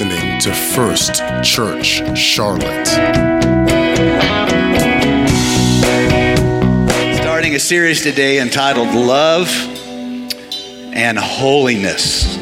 listening 0.00 0.40
to 0.40 0.54
First 0.54 1.16
Church 1.42 2.18
Charlotte. 2.18 2.86
Starting 7.16 7.54
a 7.54 7.58
series 7.58 8.02
today 8.02 8.38
entitled 8.38 8.94
Love 8.94 9.48
and 10.94 11.18
Holiness. 11.18 12.38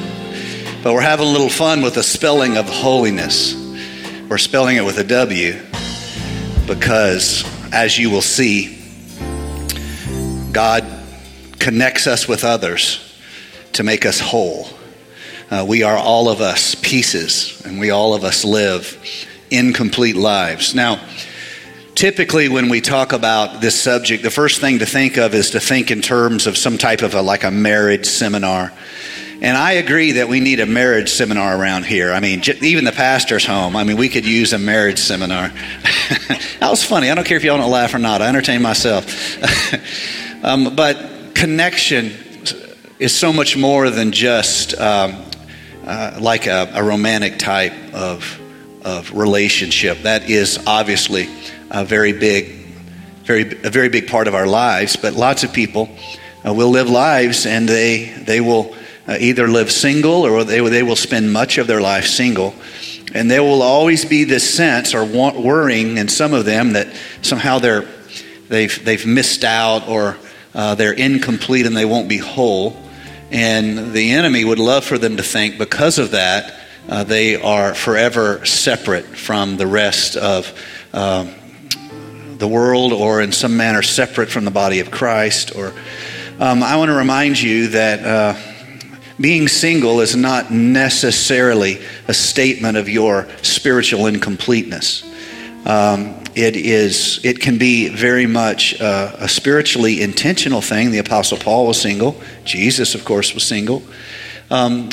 But 0.85 0.95
we're 0.95 1.01
having 1.01 1.27
a 1.27 1.31
little 1.31 1.49
fun 1.49 1.83
with 1.83 1.95
the 1.95 2.05
spelling 2.05 2.57
of 2.57 2.69
holiness. 2.69 3.57
We're 4.29 4.39
spelling 4.39 4.77
it 4.77 4.85
with 4.85 4.99
a 4.99 5.05
W 5.05 5.61
because, 6.65 7.45
as 7.73 7.99
you 7.99 8.11
will 8.11 8.23
see, 8.23 8.79
God 10.53 10.85
connects 11.59 12.07
us 12.07 12.29
with 12.29 12.45
others 12.45 13.19
to 13.73 13.83
make 13.83 14.07
us 14.07 14.21
whole. 14.21 14.78
Uh, 15.51 15.65
we 15.67 15.83
are 15.83 15.97
all 15.97 16.29
of 16.29 16.43
us 16.43 16.75
pieces, 16.75 17.63
and 17.65 17.81
we 17.81 17.91
all 17.91 18.13
of 18.13 18.23
us 18.23 18.45
live 18.45 18.99
incomplete 19.51 20.15
lives. 20.15 20.75
Now, 20.75 21.01
typically 21.95 22.51
when 22.51 22.69
we 22.69 22.83
talk 22.83 23.15
about 23.15 23.63
this 23.63 23.81
subject, 23.81 24.23
the 24.23 24.31
first 24.31 24.61
thing 24.61 24.81
to 24.81 24.87
think 24.87 25.17
of 25.17 25.33
is 25.33 25.51
to 25.53 25.61
think 25.61 25.91
in 25.91 26.03
terms 26.03 26.47
of 26.47 26.59
some 26.59 26.77
type 26.77 27.01
of 27.01 27.15
a, 27.15 27.23
like 27.23 27.45
a 27.45 27.51
marriage 27.51 28.05
seminar. 28.05 28.73
And 29.41 29.57
I 29.57 29.73
agree 29.73 30.13
that 30.13 30.29
we 30.29 30.41
need 30.41 30.61
a 30.61 30.67
marriage 30.67 31.09
seminar 31.09 31.59
around 31.59 31.87
here. 31.87 32.13
I 32.13 32.21
mean, 32.21 32.43
even 32.61 32.85
the 32.85 32.93
pastor's 32.93 33.47
home. 33.47 33.75
I 33.75 33.85
mean, 33.85 33.97
we 33.97 34.11
could 34.11 34.27
use 34.27 34.53
a 34.53 34.59
marriage 34.59 34.99
seminar. 34.99 35.49
that 36.61 36.69
was 36.69 36.85
funny. 36.85 37.11
I 37.11 37.15
don't 37.15 37.27
care 37.27 37.39
if 37.39 37.45
y'all 37.45 37.57
don't 37.57 37.71
laugh 37.71 37.95
or 37.95 37.99
not. 37.99 38.21
I 38.21 38.29
entertain 38.29 38.61
myself. 38.61 39.07
um, 40.45 40.77
but 40.77 41.35
connection 41.35 42.13
is 42.99 43.15
so 43.15 43.33
much 43.33 43.57
more 43.57 43.91
than 43.91 44.13
just 44.13 44.79
um, 44.79 45.25
uh, 45.89 46.19
like 46.21 46.47
a, 46.47 46.71
a, 46.75 46.83
romantic 46.83 47.39
type 47.39 47.73
of, 47.95 48.39
of 48.85 49.11
relationship. 49.13 50.03
That 50.03 50.29
is 50.29 50.63
obviously 50.67 51.29
a 51.71 51.83
very 51.83 52.13
big, 52.13 52.51
very, 53.25 53.43
a 53.65 53.71
very 53.71 53.89
big 53.89 54.07
part 54.07 54.29
of 54.29 54.35
our 54.35 54.47
lives. 54.47 54.97
But 54.97 55.15
lots 55.15 55.45
of 55.45 55.53
people 55.55 55.89
uh, 56.47 56.53
will 56.53 56.69
live 56.69 56.91
lives 56.91 57.47
and 57.47 57.67
they, 57.67 58.05
they 58.05 58.43
will 58.43 58.77
uh, 59.07 59.17
either 59.19 59.49
live 59.49 59.73
single 59.73 60.27
or 60.27 60.45
they, 60.45 60.61
they 60.69 60.83
will 60.83 60.95
spend 60.95 61.33
much 61.33 61.57
of 61.57 61.67
their 61.67 61.81
life 61.81 62.05
single. 62.05 62.55
And 63.15 63.31
there 63.31 63.43
will 63.43 63.63
always 63.63 64.05
be 64.05 64.25
this 64.25 64.49
sense 64.53 64.95
or 64.95 65.07
worrying 65.07 65.97
in 65.97 66.09
some 66.09 66.35
of 66.35 66.45
them 66.45 66.75
that 66.75 66.89
somehow 67.23 67.61
they're, 67.61 67.89
they've, 68.49 68.85
they've 68.85 69.07
missed 69.07 69.43
out 69.43 69.89
or 69.89 70.19
uh, 70.55 70.75
they're 70.75 70.93
incomplete 70.93 71.65
and 71.65 71.75
they 71.75 71.87
won't 71.87 72.11
be 72.11 72.19
whole. 72.19 72.77
And 73.31 73.93
the 73.93 74.13
enemy 74.13 74.45
would 74.45 74.59
love 74.59 74.85
for 74.85 74.99
them 74.99 75.17
to 75.19 75.23
think 75.23 75.59
because 75.59 75.99
of 75.99 76.13
that, 76.13 76.59
uh, 76.89 77.05
they 77.05 77.37
are 77.37 77.75
forever 77.75 78.45
separate 78.47 79.05
from 79.05 79.59
the 79.59 79.67
rest 79.67 80.17
of 80.17 80.53
um, 80.95 81.35
the 82.39 82.49
world 82.49 82.93
or 82.93 83.21
in 83.21 83.33
some 83.33 83.57
manner 83.57 83.83
separate 83.83 84.31
from 84.31 84.45
the 84.45 84.51
body 84.51 84.81
of 84.81 84.91
Christ. 84.91 85.55
Or 85.55 85.75
um, 86.39 86.63
I 86.63 86.77
want 86.77 86.89
to 86.89 86.95
remind 86.95 87.41
you 87.41 87.69
that 87.69 88.05
uh, 88.05 88.41
being 89.21 89.49
single 89.49 90.01
is 90.01 90.17
not 90.17 90.51
necessarily 90.51 91.83
a 92.07 92.15
statement 92.15 92.79
of 92.79 92.89
your 92.89 93.29
spiritual 93.43 94.07
incompleteness. 94.07 95.05
Um, 95.67 96.23
it 96.39 96.55
is 96.57 97.19
it 97.25 97.41
can 97.41 97.59
be 97.59 97.89
very 97.89 98.27
much 98.27 98.81
uh, 98.81 99.11
a 99.19 99.29
spiritually 99.29 100.01
intentional 100.01 100.61
thing. 100.61 100.93
The 100.93 100.99
Apostle 100.99 101.37
Paul 101.37 101.67
was 101.67 101.81
single. 101.81 102.21
Jesus, 102.45 102.95
of 102.95 103.05
course, 103.05 103.35
was 103.35 103.43
single. 103.43 103.83
Um, 104.49 104.89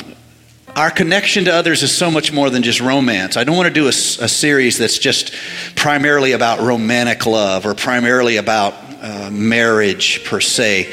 our 0.74 0.90
connection 0.90 1.44
to 1.44 1.54
others 1.54 1.84
is 1.84 1.92
so 1.92 2.10
much 2.10 2.32
more 2.32 2.50
than 2.50 2.64
just 2.64 2.80
romance. 2.80 3.36
I 3.36 3.44
don't 3.44 3.56
want 3.56 3.68
to 3.68 3.72
do 3.72 3.84
a, 3.84 3.88
a, 3.88 4.28
series 4.28 4.76
that's 4.76 4.98
just 4.98 5.32
primarily 5.76 6.32
about 6.32 6.60
romantic 6.60 7.24
love 7.24 7.64
or 7.64 7.74
primarily 7.74 8.36
about 8.36 8.74
uh, 9.00 9.30
marriage 9.30 10.24
per 10.24 10.40
se. 10.40 10.92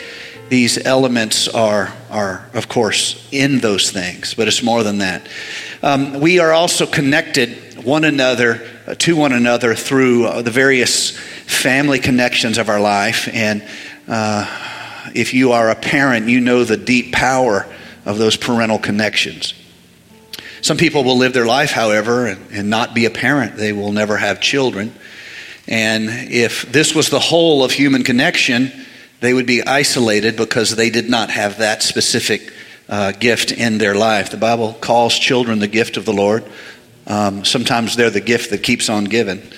These 0.49 0.85
elements 0.85 1.47
are, 1.47 1.91
are, 2.11 2.47
of 2.53 2.69
course, 2.69 3.27
in 3.31 3.59
those 3.59 3.89
things, 3.89 4.35
but 4.35 4.47
it's 4.47 4.61
more 4.61 4.83
than 4.83 4.99
that. 4.99 5.27
Um, 5.83 6.21
we 6.21 6.39
are 6.39 6.53
also 6.53 6.85
connected 6.85 7.83
one 7.83 8.05
another 8.05 8.65
uh, 8.87 8.95
to 8.99 9.17
one 9.17 9.33
another 9.33 9.75
through 9.75 10.25
uh, 10.27 10.41
the 10.41 10.49
various 10.49 11.09
family 11.09 11.99
connections 11.99 12.57
of 12.57 12.69
our 12.69 12.79
life. 12.79 13.27
And 13.33 13.61
uh, 14.07 15.11
if 15.13 15.33
you 15.33 15.51
are 15.51 15.69
a 15.69 15.75
parent, 15.75 16.29
you 16.29 16.39
know 16.39 16.63
the 16.63 16.77
deep 16.77 17.11
power 17.11 17.67
of 18.05 18.17
those 18.17 18.37
parental 18.37 18.79
connections. 18.79 19.53
Some 20.61 20.77
people 20.77 21.03
will 21.03 21.17
live 21.17 21.33
their 21.33 21.45
life, 21.45 21.71
however, 21.71 22.27
and, 22.27 22.51
and 22.53 22.69
not 22.69 22.95
be 22.95 23.03
a 23.03 23.11
parent. 23.11 23.57
They 23.57 23.73
will 23.73 23.91
never 23.91 24.15
have 24.15 24.39
children. 24.39 24.95
And 25.67 26.31
if 26.31 26.61
this 26.71 26.95
was 26.95 27.09
the 27.09 27.19
whole 27.19 27.61
of 27.61 27.71
human 27.71 28.05
connection, 28.05 28.71
they 29.19 29.33
would 29.33 29.47
be 29.47 29.61
isolated 29.61 30.37
because 30.37 30.77
they 30.77 30.89
did 30.89 31.09
not 31.09 31.29
have 31.29 31.57
that 31.57 31.83
specific 31.83 32.53
uh, 32.89 33.11
gift 33.11 33.51
in 33.51 33.77
their 33.77 33.95
life. 33.95 34.31
The 34.31 34.37
Bible 34.37 34.73
calls 34.73 35.17
children 35.17 35.59
the 35.59 35.67
gift 35.67 35.97
of 35.97 36.05
the 36.05 36.13
Lord. 36.13 36.43
Um, 37.07 37.45
sometimes 37.45 37.95
they're 37.95 38.09
the 38.09 38.21
gift 38.21 38.51
that 38.51 38.63
keeps 38.63 38.89
on 38.89 39.05
giving. 39.05 39.41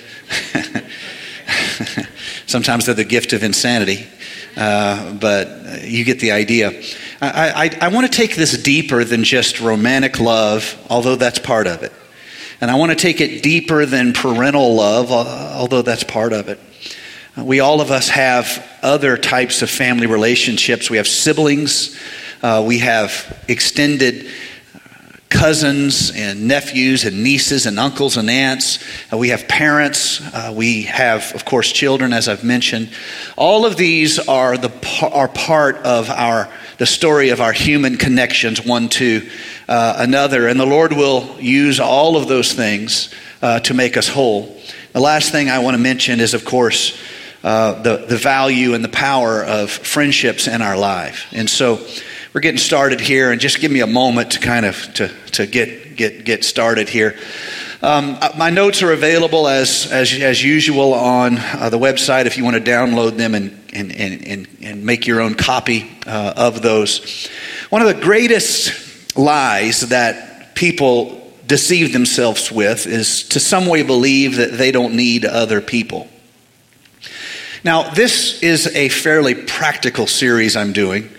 sometimes 2.47 2.85
they're 2.85 2.95
the 2.95 3.03
gift 3.03 3.33
of 3.33 3.43
insanity. 3.43 4.07
Uh, 4.57 5.13
but 5.15 5.83
you 5.83 6.05
get 6.05 6.19
the 6.19 6.31
idea. 6.31 6.81
I, 7.21 7.69
I, 7.81 7.85
I 7.87 7.87
want 7.89 8.11
to 8.11 8.17
take 8.17 8.35
this 8.35 8.61
deeper 8.61 9.03
than 9.03 9.23
just 9.23 9.59
romantic 9.59 10.19
love, 10.19 10.77
although 10.89 11.15
that's 11.15 11.39
part 11.39 11.67
of 11.67 11.83
it. 11.83 11.91
And 12.61 12.71
I 12.71 12.75
want 12.75 12.91
to 12.91 12.95
take 12.95 13.19
it 13.19 13.43
deeper 13.43 13.85
than 13.85 14.13
parental 14.13 14.75
love, 14.75 15.11
although 15.11 15.81
that's 15.81 16.05
part 16.05 16.31
of 16.31 16.47
it. 16.47 16.59
We 17.37 17.59
all 17.59 17.81
of 17.81 17.91
us 17.91 18.07
have 18.09 18.65
other 18.81 19.17
types 19.17 19.61
of 19.61 19.69
family 19.69 20.07
relationships. 20.07 20.89
We 20.89 20.97
have 20.97 21.07
siblings, 21.07 21.99
uh, 22.45 22.61
we 22.61 22.77
have 22.77 23.43
extended 23.47 24.27
cousins 25.29 26.11
and 26.15 26.47
nephews 26.47 27.03
and 27.03 27.23
nieces 27.23 27.65
and 27.65 27.79
uncles 27.79 28.17
and 28.17 28.29
aunts. 28.29 28.77
Uh, 29.11 29.17
we 29.17 29.29
have 29.29 29.47
parents. 29.47 30.21
Uh, 30.21 30.53
we 30.55 30.83
have, 30.83 31.33
of 31.33 31.43
course, 31.43 31.71
children, 31.71 32.13
as 32.13 32.29
I've 32.29 32.43
mentioned. 32.43 32.91
All 33.35 33.65
of 33.65 33.77
these 33.77 34.19
are 34.19 34.57
the 34.57 34.71
are 35.01 35.27
part 35.27 35.77
of 35.77 36.11
our 36.11 36.47
the 36.77 36.85
story 36.85 37.29
of 37.29 37.41
our 37.41 37.51
human 37.51 37.97
connections, 37.97 38.63
one 38.63 38.89
to 38.89 39.27
uh, 39.67 39.95
another, 39.97 40.47
and 40.47 40.59
the 40.59 40.67
Lord 40.67 40.93
will 40.93 41.35
use 41.39 41.79
all 41.79 42.15
of 42.15 42.27
those 42.27 42.53
things 42.53 43.11
uh, 43.41 43.59
to 43.61 43.73
make 43.73 43.97
us 43.97 44.07
whole. 44.07 44.55
The 44.93 44.99
last 44.99 45.31
thing 45.31 45.49
I 45.49 45.59
want 45.59 45.73
to 45.73 45.81
mention 45.81 46.19
is, 46.19 46.35
of 46.35 46.45
course. 46.45 46.95
Uh, 47.43 47.79
the, 47.83 47.97
the 47.97 48.17
value 48.17 48.73
and 48.73 48.83
the 48.83 48.89
power 48.89 49.43
of 49.45 49.69
friendships 49.69 50.47
in 50.47 50.63
our 50.63 50.75
life. 50.75 51.27
And 51.31 51.47
so 51.47 51.79
we're 52.35 52.41
getting 52.41 52.57
started 52.57 52.99
here, 52.99 53.31
and 53.31 53.39
just 53.39 53.61
give 53.61 53.71
me 53.71 53.79
a 53.79 53.87
moment 53.87 54.31
to 54.31 54.39
kind 54.41 54.65
of 54.65 54.93
to, 54.95 55.07
to 55.31 55.47
get, 55.47 55.95
get, 55.95 56.25
get 56.25 56.43
started 56.43 56.89
here. 56.89 57.17
Um, 57.81 58.17
uh, 58.19 58.33
my 58.37 58.49
notes 58.49 58.83
are 58.83 58.91
available 58.91 59.47
as, 59.47 59.89
as, 59.89 60.11
as 60.11 60.43
usual 60.43 60.93
on 60.93 61.37
uh, 61.37 61.69
the 61.69 61.79
website 61.79 62.25
if 62.25 62.35
you 62.35 62.43
want 62.43 62.57
to 62.57 62.61
download 62.61 63.15
them 63.15 63.35
and, 63.35 63.57
and, 63.71 63.89
and, 63.89 64.47
and, 64.61 64.85
make 64.85 65.07
your 65.07 65.21
own 65.21 65.35
copy 65.35 65.89
uh, 66.05 66.33
of 66.35 66.61
those. 66.61 67.29
One 67.69 67.81
of 67.81 67.87
the 67.87 68.01
greatest 68.03 69.17
lies 69.17 69.79
that 69.87 70.55
people 70.55 71.31
deceive 71.47 71.93
themselves 71.93 72.51
with 72.51 72.85
is 72.85 73.29
to 73.29 73.39
some 73.39 73.65
way 73.65 73.81
believe 73.81 74.35
that 74.35 74.57
they 74.57 74.73
don't 74.73 74.97
need 74.97 75.23
other 75.23 75.61
people. 75.61 76.09
Now, 77.63 77.91
this 77.91 78.43
is 78.43 78.67
a 78.75 78.89
fairly 78.89 79.35
practical 79.35 80.05
series 80.05 80.57
I'm 80.57 80.73
doing. 80.73 81.09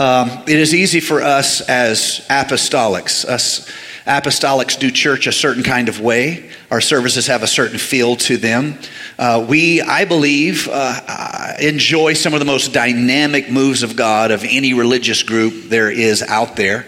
Um, 0.00 0.30
it 0.48 0.58
is 0.58 0.74
easy 0.74 0.98
for 0.98 1.20
us 1.20 1.60
as 1.60 2.26
apostolics. 2.30 3.26
Us 3.26 3.70
apostolics 4.06 4.78
do 4.78 4.90
church 4.90 5.26
a 5.26 5.32
certain 5.32 5.62
kind 5.62 5.90
of 5.90 6.00
way. 6.00 6.48
Our 6.70 6.80
services 6.80 7.26
have 7.26 7.42
a 7.42 7.46
certain 7.46 7.76
feel 7.78 8.16
to 8.16 8.38
them. 8.38 8.78
Uh, 9.18 9.44
we, 9.46 9.82
I 9.82 10.06
believe, 10.06 10.66
uh, 10.72 11.52
enjoy 11.60 12.14
some 12.14 12.32
of 12.32 12.38
the 12.38 12.46
most 12.46 12.72
dynamic 12.72 13.50
moves 13.50 13.82
of 13.82 13.94
God 13.94 14.30
of 14.30 14.42
any 14.42 14.72
religious 14.72 15.22
group 15.22 15.68
there 15.68 15.90
is 15.90 16.22
out 16.22 16.56
there. 16.56 16.86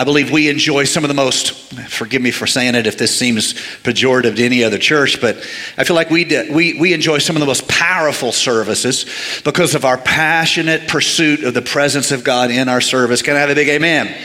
I 0.00 0.04
believe 0.04 0.30
we 0.30 0.48
enjoy 0.48 0.84
some 0.84 1.04
of 1.04 1.08
the 1.08 1.14
most, 1.14 1.52
forgive 1.90 2.22
me 2.22 2.30
for 2.30 2.46
saying 2.46 2.74
it 2.74 2.86
if 2.86 2.96
this 2.96 3.14
seems 3.14 3.52
pejorative 3.82 4.36
to 4.36 4.42
any 4.42 4.64
other 4.64 4.78
church, 4.78 5.20
but 5.20 5.36
I 5.76 5.84
feel 5.84 5.94
like 5.94 6.08
we, 6.08 6.24
we, 6.50 6.80
we 6.80 6.94
enjoy 6.94 7.18
some 7.18 7.36
of 7.36 7.40
the 7.40 7.46
most 7.46 7.68
powerful 7.68 8.32
services 8.32 9.04
because 9.44 9.74
of 9.74 9.84
our 9.84 9.98
passionate 9.98 10.88
pursuit 10.88 11.44
of 11.44 11.52
the 11.52 11.60
presence 11.60 12.12
of 12.12 12.24
God 12.24 12.50
in 12.50 12.70
our 12.70 12.80
service. 12.80 13.20
Can 13.20 13.36
I 13.36 13.40
have 13.40 13.50
a 13.50 13.54
big 13.54 13.68
amen? 13.68 14.16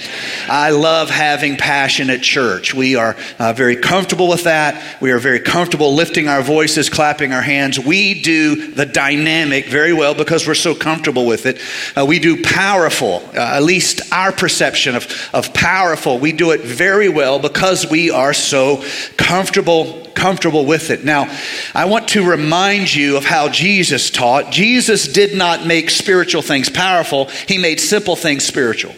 I 0.48 0.69
love 0.69 1.10
having 1.10 1.57
passionate 1.57 2.22
church. 2.22 2.74
We 2.74 2.95
are 2.95 3.18
uh, 3.38 3.51
very 3.51 3.75
comfortable 3.75 4.30
with 4.30 4.45
that. 4.45 5.01
We 5.01 5.12
are 5.12 5.19
very 5.19 5.42
comfortable 5.42 5.94
lifting 5.94 6.30
our 6.30 6.42
voices, 6.42 6.89
clapping 6.89 7.33
our 7.33 7.42
hands. 7.42 7.77
We 7.77 8.22
do 8.22 8.72
the 8.72 8.86
dynamic 8.86 9.66
very 9.66 9.92
well 9.92 10.13
because 10.13 10.48
we're 10.48 10.54
so 10.54 10.74
comfortable 10.74 11.25
with 11.25 11.45
it. 11.45 11.60
Uh, 11.98 12.06
we 12.06 12.19
do 12.19 12.42
powerful, 12.44 13.22
uh, 13.33 13.57
at 13.57 13.63
least 13.63 14.13
our 14.13 14.31
perception 14.31 14.95
of, 14.95 15.30
of 15.33 15.54
powerful. 15.65 16.19
We 16.19 16.31
do 16.31 16.51
it 16.51 16.62
very 16.62 17.09
well 17.09 17.39
because 17.39 17.89
we 17.89 18.12
are 18.12 18.35
so 18.35 18.83
comfortable 19.17 20.06
comfortable 20.13 20.65
with 20.65 20.91
it. 20.91 21.03
Now, 21.03 21.35
I 21.73 21.85
want 21.85 22.09
to 22.09 22.23
remind 22.23 22.94
you 22.94 23.17
of 23.17 23.25
how 23.25 23.50
Jesus 23.50 24.12
taught. 24.12 24.51
Jesus 24.51 25.12
did 25.12 25.35
not 25.35 25.65
make 25.65 25.89
spiritual 25.89 26.44
things 26.44 26.69
powerful, 26.69 27.25
he 27.47 27.57
made 27.57 27.79
simple 27.79 28.15
things 28.15 28.45
spiritual. 28.45 28.94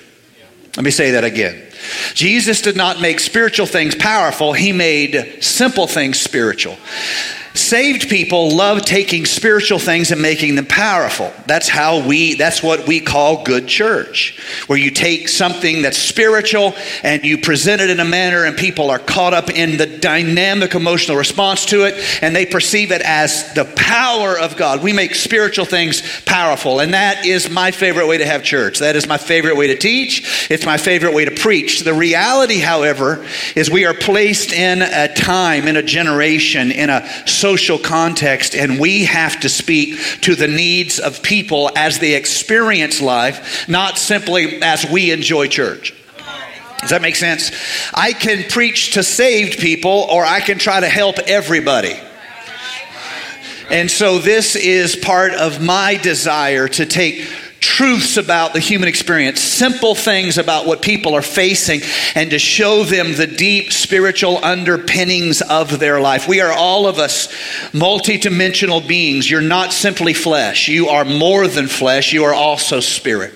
Let 0.75 0.83
me 0.83 0.91
say 0.91 1.11
that 1.11 1.23
again. 1.23 1.63
Jesus 2.13 2.61
did 2.61 2.75
not 2.75 2.99
make 2.99 3.21
spiritual 3.21 3.65
things 3.65 3.95
powerful, 3.95 4.51
he 4.51 4.73
made 4.73 5.37
simple 5.41 5.87
things 5.87 6.19
spiritual. 6.19 6.75
Saved 7.67 8.07
people 8.07 8.55
love 8.55 8.83
taking 8.83 9.25
spiritual 9.25 9.77
things 9.77 10.11
and 10.11 10.21
making 10.21 10.55
them 10.55 10.67
powerful. 10.67 11.33
That's 11.47 11.67
how 11.67 12.07
we, 12.07 12.35
that's 12.35 12.63
what 12.63 12.87
we 12.87 13.01
call 13.01 13.43
good 13.43 13.67
church, 13.67 14.39
where 14.67 14.79
you 14.79 14.89
take 14.89 15.27
something 15.27 15.81
that's 15.81 15.97
spiritual 15.97 16.75
and 17.03 17.25
you 17.25 17.37
present 17.37 17.81
it 17.81 17.89
in 17.89 17.99
a 17.99 18.05
manner 18.05 18.45
and 18.45 18.55
people 18.55 18.89
are 18.89 18.99
caught 18.99 19.33
up 19.33 19.49
in 19.49 19.75
the 19.75 19.85
dynamic 19.85 20.75
emotional 20.75 21.17
response 21.17 21.65
to 21.65 21.83
it 21.83 21.95
and 22.21 22.33
they 22.33 22.45
perceive 22.45 22.93
it 22.93 23.01
as 23.01 23.53
the 23.53 23.65
power 23.75 24.39
of 24.39 24.55
God. 24.55 24.81
We 24.81 24.93
make 24.93 25.13
spiritual 25.13 25.65
things 25.65 26.21
powerful, 26.21 26.79
and 26.79 26.93
that 26.93 27.25
is 27.25 27.49
my 27.49 27.71
favorite 27.71 28.07
way 28.07 28.19
to 28.19 28.25
have 28.25 28.43
church. 28.43 28.79
That 28.79 28.95
is 28.95 29.07
my 29.09 29.17
favorite 29.17 29.57
way 29.57 29.67
to 29.67 29.77
teach. 29.77 30.47
It's 30.49 30.65
my 30.65 30.77
favorite 30.77 31.13
way 31.13 31.25
to 31.25 31.31
preach. 31.31 31.81
The 31.81 31.93
reality, 31.93 32.59
however, 32.59 33.25
is 33.57 33.69
we 33.69 33.85
are 33.85 33.93
placed 33.93 34.53
in 34.53 34.81
a 34.81 35.13
time, 35.13 35.67
in 35.67 35.75
a 35.75 35.83
generation, 35.83 36.71
in 36.71 36.89
a 36.89 37.05
social 37.27 37.56
context, 37.79 38.55
and 38.55 38.79
we 38.79 39.05
have 39.05 39.39
to 39.41 39.49
speak 39.49 39.99
to 40.21 40.35
the 40.35 40.47
needs 40.47 40.99
of 40.99 41.23
people 41.23 41.71
as 41.75 41.99
they 41.99 42.15
experience 42.15 43.01
life, 43.01 43.67
not 43.67 43.97
simply 43.97 44.61
as 44.61 44.85
we 44.85 45.11
enjoy 45.11 45.47
church. 45.47 45.93
Does 46.79 46.91
that 46.91 47.01
make 47.01 47.15
sense? 47.15 47.51
I 47.93 48.13
can 48.13 48.49
preach 48.49 48.93
to 48.93 49.03
saved 49.03 49.59
people, 49.59 50.07
or 50.11 50.23
I 50.23 50.39
can 50.39 50.59
try 50.59 50.79
to 50.79 50.87
help 50.87 51.17
everybody. 51.19 51.99
And 53.69 53.91
so, 53.91 54.19
this 54.19 54.55
is 54.55 54.95
part 54.95 55.33
of 55.33 55.61
my 55.61 55.95
desire 55.95 56.67
to 56.69 56.85
take 56.85 57.27
truths 57.67 58.15
about 58.15 58.53
the 58.53 58.61
human 58.61 58.87
experience, 58.87 59.41
simple 59.41 59.93
things 59.93 60.37
about 60.37 60.65
what 60.65 60.81
people 60.81 61.13
are 61.13 61.21
facing, 61.21 61.81
and 62.15 62.31
to 62.31 62.39
show 62.39 62.85
them 62.85 63.13
the 63.13 63.27
deep 63.27 63.73
spiritual 63.73 64.43
underpinnings 64.43 65.41
of 65.41 65.77
their 65.77 65.99
life. 65.99 66.29
We 66.29 66.39
are 66.39 66.53
all 66.53 66.87
of 66.87 66.97
us 66.97 67.27
multidimensional 67.73 68.87
beings. 68.87 69.29
You're 69.29 69.41
not 69.41 69.73
simply 69.73 70.13
flesh, 70.13 70.69
you 70.69 70.87
are 70.87 71.03
more 71.03 71.45
than 71.45 71.67
flesh, 71.67 72.13
you 72.13 72.23
are 72.23 72.33
also 72.33 72.79
spirit. 72.79 73.33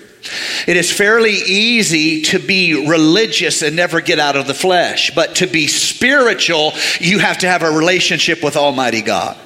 It 0.66 0.78
is 0.78 0.90
fairly 0.90 1.34
easy 1.34 2.22
to 2.22 2.38
be 2.38 2.88
religious 2.88 3.60
and 3.60 3.76
never 3.76 4.00
get 4.00 4.18
out 4.18 4.36
of 4.36 4.46
the 4.46 4.54
flesh, 4.54 5.10
but 5.14 5.36
to 5.36 5.46
be 5.46 5.66
spiritual, 5.66 6.72
you 7.00 7.18
have 7.18 7.38
to 7.38 7.48
have 7.48 7.62
a 7.62 7.70
relationship 7.70 8.42
with 8.42 8.56
Almighty 8.56 9.02
God. 9.02 9.36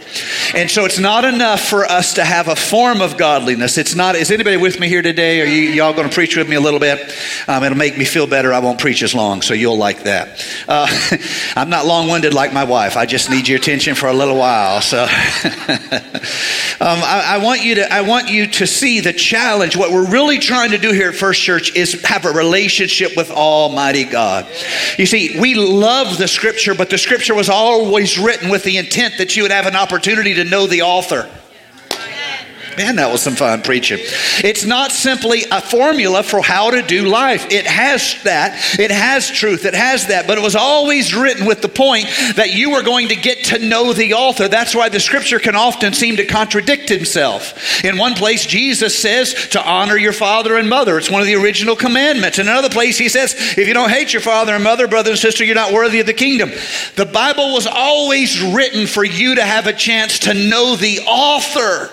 And 0.54 0.70
so 0.70 0.84
it's 0.84 0.98
not 0.98 1.24
enough 1.24 1.60
for 1.60 1.84
us 1.84 2.14
to 2.14 2.24
have 2.24 2.48
a 2.48 2.56
form 2.56 3.00
of 3.00 3.18
godliness. 3.18 3.76
It's 3.76 3.94
not, 3.94 4.16
is 4.16 4.30
anybody 4.30 4.56
with 4.56 4.80
me 4.80 4.88
here 4.88 5.02
today? 5.02 5.40
Are 5.40 5.44
you, 5.44 5.70
y'all 5.70 5.92
going 5.92 6.08
to 6.08 6.14
preach 6.14 6.36
with 6.36 6.48
me 6.48 6.56
a 6.56 6.60
little 6.60 6.80
bit? 6.80 7.12
Um, 7.46 7.62
it'll 7.62 7.76
make 7.76 7.98
me 7.98 8.04
feel 8.04 8.26
better. 8.26 8.52
I 8.52 8.60
won't 8.60 8.80
preach 8.80 9.02
as 9.02 9.14
long, 9.14 9.42
so 9.42 9.54
you'll 9.54 9.76
like 9.76 10.04
that. 10.04 10.44
Uh, 10.66 10.86
I'm 11.56 11.68
not 11.68 11.86
long 11.86 12.08
winded 12.08 12.32
like 12.32 12.52
my 12.52 12.64
wife. 12.64 12.96
I 12.96 13.06
just 13.06 13.28
need 13.28 13.48
your 13.48 13.58
attention 13.58 13.94
for 13.94 14.06
a 14.06 14.14
little 14.14 14.36
while. 14.36 14.80
So 14.80 15.02
um, 15.04 15.08
I, 16.80 17.24
I, 17.26 17.44
want 17.44 17.62
you 17.62 17.74
to, 17.76 17.92
I 17.92 18.00
want 18.00 18.30
you 18.30 18.46
to 18.46 18.66
see 18.66 19.00
the 19.00 19.12
challenge. 19.12 19.76
What 19.76 19.92
we're 19.92 20.10
really 20.10 20.38
trying 20.38 20.70
to 20.70 20.78
do 20.78 20.92
here 20.92 21.10
at 21.10 21.14
First 21.14 21.42
Church 21.42 21.74
is 21.76 22.00
have 22.04 22.24
a 22.24 22.30
relationship 22.30 23.16
with 23.16 23.30
Almighty 23.30 24.04
God. 24.04 24.46
You 24.96 25.06
see, 25.06 25.38
we 25.38 25.54
love 25.54 26.18
the 26.18 26.28
scripture, 26.28 26.74
but 26.74 26.90
the 26.90 26.98
scripture 26.98 27.34
was 27.34 27.48
always 27.48 28.18
written 28.18 28.48
with 28.48 28.64
the 28.64 28.78
intent 28.78 29.18
that 29.18 29.36
you 29.36 29.42
would 29.42 29.52
have 29.52 29.66
an 29.66 29.76
opportunity 29.76 30.05
opportunity 30.06 30.34
to 30.34 30.44
know 30.44 30.68
the 30.68 30.82
author. 30.82 31.28
Man, 32.76 32.96
that 32.96 33.10
was 33.10 33.22
some 33.22 33.34
fun 33.34 33.62
preaching. 33.62 33.98
It's 34.44 34.64
not 34.64 34.92
simply 34.92 35.44
a 35.50 35.62
formula 35.62 36.22
for 36.22 36.42
how 36.42 36.70
to 36.70 36.82
do 36.82 37.06
life. 37.06 37.46
It 37.50 37.66
has 37.66 38.22
that. 38.24 38.78
It 38.78 38.90
has 38.90 39.30
truth. 39.30 39.64
It 39.64 39.74
has 39.74 40.08
that. 40.08 40.26
But 40.26 40.36
it 40.36 40.42
was 40.42 40.56
always 40.56 41.14
written 41.14 41.46
with 41.46 41.62
the 41.62 41.68
point 41.68 42.06
that 42.36 42.54
you 42.54 42.72
were 42.72 42.82
going 42.82 43.08
to 43.08 43.16
get 43.16 43.44
to 43.46 43.58
know 43.58 43.92
the 43.92 44.14
author. 44.14 44.48
That's 44.48 44.74
why 44.74 44.90
the 44.90 45.00
scripture 45.00 45.38
can 45.38 45.56
often 45.56 45.94
seem 45.94 46.16
to 46.16 46.26
contradict 46.26 46.88
himself. 46.88 47.82
In 47.84 47.96
one 47.96 48.14
place, 48.14 48.44
Jesus 48.44 48.98
says 48.98 49.48
to 49.50 49.66
honor 49.66 49.96
your 49.96 50.12
father 50.12 50.56
and 50.56 50.68
mother. 50.68 50.98
It's 50.98 51.10
one 51.10 51.22
of 51.22 51.26
the 51.26 51.36
original 51.36 51.76
commandments. 51.76 52.38
In 52.38 52.46
another 52.46 52.70
place, 52.70 52.98
he 52.98 53.08
says, 53.08 53.34
if 53.56 53.66
you 53.66 53.74
don't 53.74 53.90
hate 53.90 54.12
your 54.12 54.22
father 54.22 54.54
and 54.54 54.62
mother, 54.62 54.86
brother 54.86 55.10
and 55.10 55.18
sister, 55.18 55.44
you're 55.44 55.54
not 55.54 55.72
worthy 55.72 56.00
of 56.00 56.06
the 56.06 56.14
kingdom. 56.14 56.50
The 56.96 57.06
Bible 57.06 57.54
was 57.54 57.66
always 57.66 58.42
written 58.42 58.86
for 58.86 59.04
you 59.04 59.36
to 59.36 59.44
have 59.44 59.66
a 59.66 59.72
chance 59.72 60.18
to 60.20 60.34
know 60.34 60.76
the 60.76 61.00
author. 61.06 61.90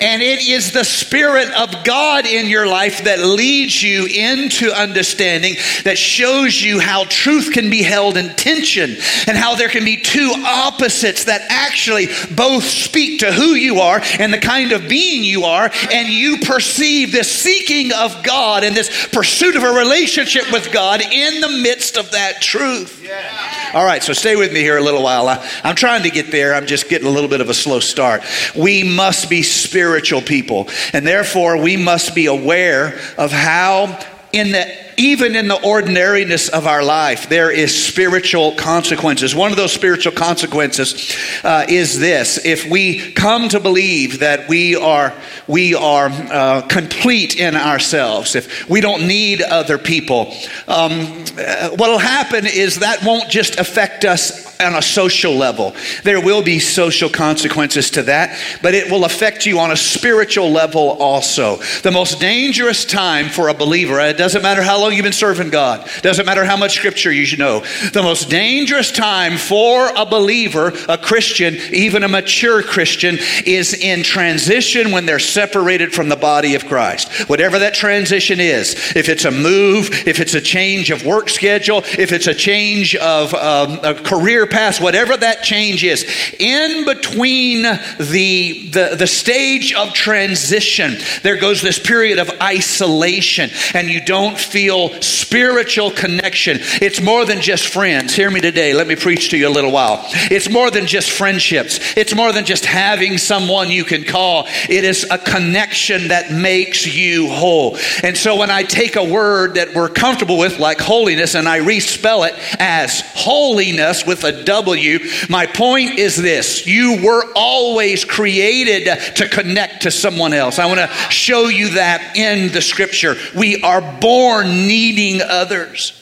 And 0.00 0.22
it 0.22 0.46
is 0.46 0.72
the 0.72 0.84
Spirit 0.84 1.50
of 1.52 1.84
God 1.84 2.26
in 2.26 2.46
your 2.46 2.66
life 2.66 3.04
that 3.04 3.20
leads 3.20 3.82
you 3.82 4.06
into 4.06 4.72
understanding, 4.72 5.56
that 5.84 5.98
shows 5.98 6.60
you 6.62 6.80
how 6.80 7.04
truth 7.04 7.52
can 7.52 7.70
be 7.70 7.82
held 7.82 8.16
in 8.16 8.34
tension 8.36 8.96
and 9.26 9.36
how 9.36 9.54
there 9.54 9.68
can 9.68 9.84
be 9.84 9.96
two 9.96 10.32
opposites 10.46 11.24
that 11.24 11.42
actually 11.48 12.06
both 12.34 12.64
speak 12.64 13.20
to 13.20 13.32
who 13.32 13.54
you 13.54 13.80
are 13.80 14.00
and 14.18 14.32
the 14.32 14.38
kind 14.38 14.72
of 14.72 14.88
being 14.88 15.24
you 15.24 15.44
are. 15.44 15.70
And 15.92 16.08
you 16.08 16.38
perceive 16.38 17.12
this 17.12 17.30
seeking 17.30 17.92
of 17.92 18.22
God 18.22 18.64
and 18.64 18.76
this 18.76 19.08
pursuit 19.08 19.56
of 19.56 19.62
a 19.62 19.70
relationship 19.70 20.50
with 20.52 20.72
God 20.72 21.00
in 21.00 21.40
the 21.40 21.48
midst 21.48 21.96
of 21.96 22.10
that 22.12 22.40
truth. 22.40 23.02
Yeah. 23.04 23.59
All 23.72 23.84
right, 23.84 24.02
so 24.02 24.12
stay 24.12 24.34
with 24.34 24.52
me 24.52 24.60
here 24.60 24.78
a 24.78 24.82
little 24.82 25.02
while. 25.02 25.28
I, 25.28 25.48
I'm 25.62 25.76
trying 25.76 26.02
to 26.02 26.10
get 26.10 26.32
there, 26.32 26.54
I'm 26.54 26.66
just 26.66 26.88
getting 26.88 27.06
a 27.06 27.10
little 27.10 27.30
bit 27.30 27.40
of 27.40 27.48
a 27.48 27.54
slow 27.54 27.78
start. 27.78 28.22
We 28.56 28.82
must 28.82 29.30
be 29.30 29.42
spiritual 29.42 30.22
people. 30.22 30.68
And 30.92 31.06
therefore, 31.06 31.56
we 31.56 31.76
must 31.76 32.12
be 32.12 32.26
aware 32.26 32.98
of 33.16 33.30
how, 33.30 34.00
in 34.32 34.50
the 34.52 34.90
even 34.96 35.34
in 35.34 35.48
the 35.48 35.58
ordinariness 35.62 36.50
of 36.50 36.66
our 36.66 36.84
life, 36.84 37.30
there 37.30 37.50
is 37.50 37.86
spiritual 37.86 38.54
consequences. 38.56 39.34
One 39.34 39.50
of 39.50 39.56
those 39.56 39.72
spiritual 39.72 40.12
consequences 40.12 41.16
uh, 41.42 41.64
is 41.68 41.98
this: 41.98 42.44
if 42.44 42.68
we 42.68 43.12
come 43.12 43.48
to 43.48 43.60
believe 43.60 44.18
that 44.18 44.46
we 44.46 44.76
are 44.76 45.14
we 45.50 45.74
are 45.74 46.06
uh, 46.08 46.62
complete 46.62 47.36
in 47.36 47.56
ourselves, 47.56 48.36
if 48.36 48.68
we 48.68 48.80
don't 48.80 49.06
need 49.06 49.42
other 49.42 49.78
people, 49.78 50.32
um, 50.68 51.24
uh, 51.36 51.70
what 51.70 51.90
will 51.90 51.98
happen 51.98 52.46
is 52.46 52.78
that 52.78 53.04
won't 53.04 53.28
just 53.28 53.58
affect 53.58 54.04
us 54.04 54.49
on 54.60 54.74
a 54.74 54.82
social 54.82 55.34
level. 55.34 55.74
There 56.04 56.20
will 56.20 56.42
be 56.42 56.58
social 56.58 57.08
consequences 57.08 57.90
to 57.92 58.02
that, 58.04 58.38
but 58.62 58.74
it 58.74 58.90
will 58.90 59.04
affect 59.04 59.46
you 59.46 59.58
on 59.58 59.70
a 59.70 59.76
spiritual 59.76 60.50
level 60.50 60.90
also. 60.90 61.56
The 61.82 61.90
most 61.90 62.20
dangerous 62.20 62.84
time 62.84 63.28
for 63.28 63.48
a 63.48 63.54
believer, 63.54 64.00
it 64.00 64.16
doesn't 64.16 64.42
matter 64.42 64.62
how 64.62 64.80
long 64.80 64.92
you've 64.92 65.04
been 65.04 65.12
serving 65.12 65.50
God, 65.50 65.88
doesn't 66.02 66.26
matter 66.26 66.44
how 66.44 66.56
much 66.56 66.76
scripture 66.76 67.12
you 67.12 67.24
should 67.24 67.38
know, 67.38 67.60
the 67.92 68.02
most 68.02 68.28
dangerous 68.28 68.90
time 68.90 69.36
for 69.36 69.90
a 69.96 70.06
believer, 70.06 70.72
a 70.88 70.98
Christian, 70.98 71.54
even 71.72 72.02
a 72.02 72.08
mature 72.08 72.62
Christian, 72.62 73.18
is 73.46 73.74
in 73.74 74.02
transition 74.02 74.92
when 74.92 75.06
they're 75.06 75.18
separated 75.18 75.92
from 75.92 76.08
the 76.08 76.16
body 76.16 76.54
of 76.54 76.66
Christ. 76.66 77.28
Whatever 77.28 77.58
that 77.60 77.74
transition 77.74 78.40
is, 78.40 78.74
if 78.96 79.08
it's 79.08 79.24
a 79.24 79.30
move, 79.30 79.90
if 80.06 80.20
it's 80.20 80.34
a 80.34 80.40
change 80.40 80.90
of 80.90 81.04
work 81.04 81.28
schedule, 81.28 81.82
if 81.98 82.12
it's 82.12 82.26
a 82.26 82.34
change 82.34 82.94
of 82.96 83.34
um, 83.34 83.80
a 83.82 83.94
career 83.94 84.46
path, 84.50 84.80
whatever 84.80 85.16
that 85.16 85.42
change 85.42 85.84
is, 85.84 86.04
in 86.38 86.84
between 86.84 87.62
the, 87.62 88.68
the, 88.70 88.96
the 88.98 89.06
stage 89.06 89.72
of 89.74 89.92
transition, 89.92 90.96
there 91.22 91.36
goes 91.36 91.62
this 91.62 91.78
period 91.78 92.18
of 92.18 92.30
isolation, 92.40 93.50
and 93.74 93.88
you 93.88 94.04
don't 94.04 94.38
feel 94.38 95.00
spiritual 95.00 95.90
connection. 95.90 96.58
It's 96.82 97.00
more 97.00 97.24
than 97.24 97.40
just 97.40 97.68
friends. 97.68 98.14
Hear 98.14 98.30
me 98.30 98.40
today. 98.40 98.74
Let 98.74 98.86
me 98.86 98.96
preach 98.96 99.30
to 99.30 99.38
you 99.38 99.48
a 99.48 99.50
little 99.50 99.72
while. 99.72 100.04
It's 100.30 100.50
more 100.50 100.70
than 100.70 100.86
just 100.86 101.10
friendships, 101.10 101.96
it's 101.96 102.14
more 102.14 102.32
than 102.32 102.44
just 102.44 102.64
having 102.64 103.18
someone 103.18 103.70
you 103.70 103.84
can 103.84 104.04
call. 104.04 104.46
It 104.68 104.84
is 104.84 105.06
a 105.10 105.18
connection 105.18 106.08
that 106.08 106.32
makes 106.32 106.86
you 106.86 107.28
whole. 107.28 107.78
And 108.02 108.16
so 108.16 108.36
when 108.36 108.50
I 108.50 108.62
take 108.62 108.96
a 108.96 109.04
word 109.04 109.54
that 109.54 109.74
we're 109.74 109.88
comfortable 109.88 110.38
with, 110.38 110.58
like 110.58 110.80
holiness, 110.80 111.34
and 111.34 111.48
I 111.48 111.60
respell 111.60 112.28
it 112.28 112.34
as 112.58 113.00
holiness 113.14 114.06
with 114.06 114.24
a 114.24 114.39
W. 114.44 114.98
My 115.28 115.46
point 115.46 115.98
is 115.98 116.16
this 116.16 116.66
you 116.66 117.02
were 117.02 117.24
always 117.34 118.04
created 118.04 118.86
to 119.16 119.28
connect 119.28 119.82
to 119.82 119.90
someone 119.90 120.32
else. 120.32 120.58
I 120.58 120.66
want 120.66 120.80
to 120.80 120.88
show 121.10 121.48
you 121.48 121.74
that 121.74 122.16
in 122.16 122.52
the 122.52 122.62
scripture. 122.62 123.16
We 123.36 123.62
are 123.62 123.80
born 124.00 124.48
needing 124.66 125.22
others. 125.22 125.99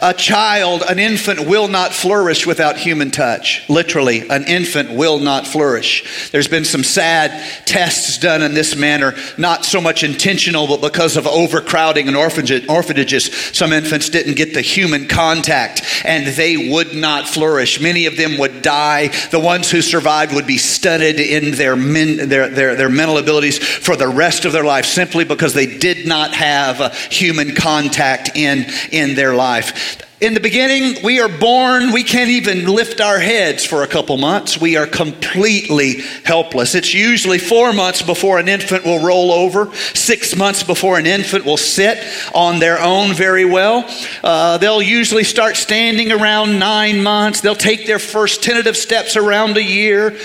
A 0.00 0.14
child, 0.14 0.82
an 0.88 0.98
infant 0.98 1.46
will 1.46 1.68
not 1.68 1.92
flourish 1.92 2.46
without 2.46 2.76
human 2.76 3.10
touch. 3.10 3.68
Literally, 3.68 4.28
an 4.28 4.44
infant 4.44 4.90
will 4.92 5.18
not 5.18 5.46
flourish. 5.46 6.30
There's 6.30 6.48
been 6.48 6.64
some 6.64 6.84
sad 6.84 7.30
tests 7.66 8.18
done 8.18 8.42
in 8.42 8.54
this 8.54 8.76
manner, 8.76 9.14
not 9.36 9.64
so 9.64 9.80
much 9.80 10.04
intentional, 10.04 10.66
but 10.66 10.80
because 10.80 11.16
of 11.16 11.26
overcrowding 11.26 12.06
in 12.06 12.14
orphanages, 12.14 13.32
some 13.52 13.72
infants 13.72 14.08
didn't 14.08 14.36
get 14.36 14.54
the 14.54 14.60
human 14.60 15.08
contact 15.08 15.82
and 16.04 16.26
they 16.26 16.70
would 16.70 16.94
not 16.94 17.28
flourish. 17.28 17.80
Many 17.80 18.06
of 18.06 18.16
them 18.16 18.38
would 18.38 18.62
die. 18.62 19.08
The 19.30 19.40
ones 19.40 19.70
who 19.70 19.82
survived 19.82 20.34
would 20.34 20.46
be 20.46 20.58
stunted 20.58 21.20
in 21.20 21.52
their, 21.52 21.76
men, 21.76 22.28
their, 22.28 22.48
their, 22.48 22.74
their 22.74 22.88
mental 22.88 23.18
abilities 23.18 23.58
for 23.58 23.96
the 23.96 24.08
rest 24.08 24.44
of 24.44 24.52
their 24.52 24.64
life 24.64 24.84
simply 24.84 25.24
because 25.24 25.54
they 25.54 25.78
did 25.78 26.06
not 26.06 26.34
have 26.34 26.94
human 27.10 27.54
contact 27.54 28.36
in, 28.36 28.66
in 28.92 29.14
their 29.14 29.34
life. 29.34 29.79
In 30.20 30.34
the 30.34 30.40
beginning, 30.40 31.02
we 31.02 31.18
are 31.20 31.30
born, 31.30 31.92
we 31.92 32.04
can't 32.04 32.28
even 32.28 32.66
lift 32.66 33.00
our 33.00 33.18
heads 33.18 33.64
for 33.64 33.84
a 33.84 33.86
couple 33.86 34.18
months. 34.18 34.60
We 34.60 34.76
are 34.76 34.86
completely 34.86 36.02
helpless. 36.24 36.74
It's 36.74 36.92
usually 36.92 37.38
four 37.38 37.72
months 37.72 38.02
before 38.02 38.38
an 38.38 38.46
infant 38.46 38.84
will 38.84 39.02
roll 39.02 39.32
over, 39.32 39.74
six 39.74 40.36
months 40.36 40.62
before 40.62 40.98
an 40.98 41.06
infant 41.06 41.46
will 41.46 41.56
sit 41.56 41.96
on 42.34 42.58
their 42.58 42.78
own 42.82 43.14
very 43.14 43.46
well. 43.46 43.88
Uh, 44.22 44.58
they'll 44.58 44.82
usually 44.82 45.24
start 45.24 45.56
standing 45.56 46.12
around 46.12 46.58
nine 46.58 47.02
months. 47.02 47.40
They'll 47.40 47.54
take 47.54 47.86
their 47.86 47.98
first 47.98 48.42
tentative 48.42 48.76
steps 48.76 49.16
around 49.16 49.56
a 49.56 49.64
year, 49.64 50.18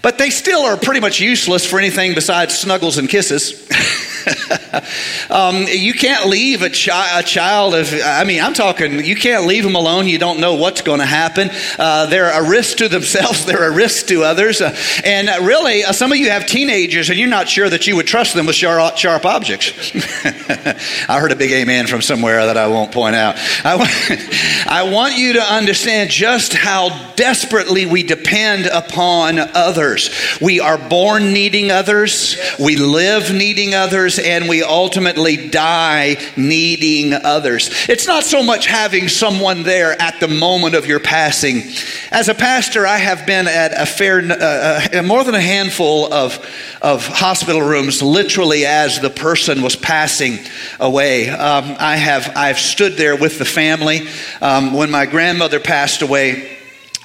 but 0.00 0.16
they 0.16 0.30
still 0.30 0.62
are 0.62 0.76
pretty 0.76 1.00
much 1.00 1.18
useless 1.18 1.68
for 1.68 1.80
anything 1.80 2.14
besides 2.14 2.56
snuggles 2.56 2.98
and 2.98 3.08
kisses. 3.08 3.68
um, 5.30 5.66
you 5.68 5.94
can't 5.94 6.28
leave 6.28 6.62
a, 6.62 6.70
chi- 6.70 7.18
a, 7.18 7.22
child 7.22 7.74
of, 7.74 7.92
I 8.02 8.24
mean, 8.24 8.42
I'm 8.42 8.54
talking, 8.54 9.04
you 9.04 9.16
can't 9.16 9.46
leave 9.46 9.64
them 9.64 9.74
alone. 9.74 10.08
You 10.08 10.18
don't 10.18 10.40
know 10.40 10.54
what's 10.54 10.82
going 10.82 11.00
to 11.00 11.06
happen. 11.06 11.50
Uh, 11.78 12.06
they're 12.06 12.30
a 12.30 12.48
risk 12.48 12.78
to 12.78 12.88
themselves, 12.88 13.44
they're 13.46 13.68
a 13.68 13.74
risk 13.74 14.06
to 14.06 14.24
others. 14.24 14.60
Uh, 14.60 14.76
and 15.04 15.28
uh, 15.28 15.38
really, 15.42 15.84
uh, 15.84 15.92
some 15.92 16.12
of 16.12 16.18
you 16.18 16.30
have 16.30 16.46
teenagers 16.46 17.10
and 17.10 17.18
you're 17.18 17.28
not 17.28 17.48
sure 17.48 17.68
that 17.68 17.86
you 17.86 17.96
would 17.96 18.06
trust 18.06 18.34
them 18.34 18.46
with 18.46 18.56
sharp, 18.56 18.96
sharp 18.96 19.24
objects. 19.24 19.72
I 21.08 21.20
heard 21.20 21.32
a 21.32 21.36
big 21.36 21.52
amen 21.52 21.86
from 21.86 22.00
somewhere 22.00 22.46
that 22.46 22.56
I 22.56 22.66
won't 22.68 22.92
point 22.92 23.16
out. 23.16 23.36
I, 23.64 23.76
w- 23.76 24.28
I 24.66 24.90
want 24.90 25.16
you 25.16 25.34
to 25.34 25.42
understand 25.42 26.10
just 26.10 26.54
how 26.54 27.12
desperately 27.14 27.86
we 27.86 28.02
depend 28.02 28.66
upon 28.66 29.38
others. 29.38 30.10
We 30.40 30.60
are 30.60 30.78
born 30.78 31.32
needing 31.32 31.70
others, 31.70 32.36
we 32.58 32.76
live 32.76 33.32
needing 33.32 33.74
others 33.74 34.13
others 34.14 34.26
and 34.26 34.48
we 34.48 34.62
ultimately 34.62 35.48
die 35.48 36.16
needing 36.36 37.12
others. 37.12 37.70
It's 37.88 38.06
not 38.06 38.24
so 38.24 38.42
much 38.42 38.66
having 38.66 39.08
someone 39.08 39.62
there 39.62 40.00
at 40.00 40.20
the 40.20 40.28
moment 40.28 40.74
of 40.74 40.86
your 40.86 41.00
passing. 41.00 41.62
As 42.10 42.28
a 42.28 42.34
pastor, 42.34 42.86
I 42.86 42.98
have 42.98 43.26
been 43.26 43.46
at 43.46 43.72
a 43.80 43.86
fair, 43.86 44.20
uh, 44.20 44.98
uh, 44.98 45.02
more 45.02 45.24
than 45.24 45.34
a 45.34 45.40
handful 45.40 46.12
of, 46.12 46.38
of 46.82 47.06
hospital 47.06 47.62
rooms, 47.62 48.02
literally 48.02 48.66
as 48.66 49.00
the 49.00 49.10
person 49.10 49.62
was 49.62 49.76
passing 49.76 50.38
away. 50.80 51.28
Um, 51.28 51.76
I 51.78 51.96
have 51.96 52.32
I've 52.36 52.58
stood 52.58 52.94
there 52.96 53.16
with 53.16 53.38
the 53.38 53.44
family. 53.44 54.08
Um, 54.40 54.72
when 54.72 54.90
my 54.90 55.06
grandmother 55.06 55.60
passed 55.60 56.02
away, 56.02 56.58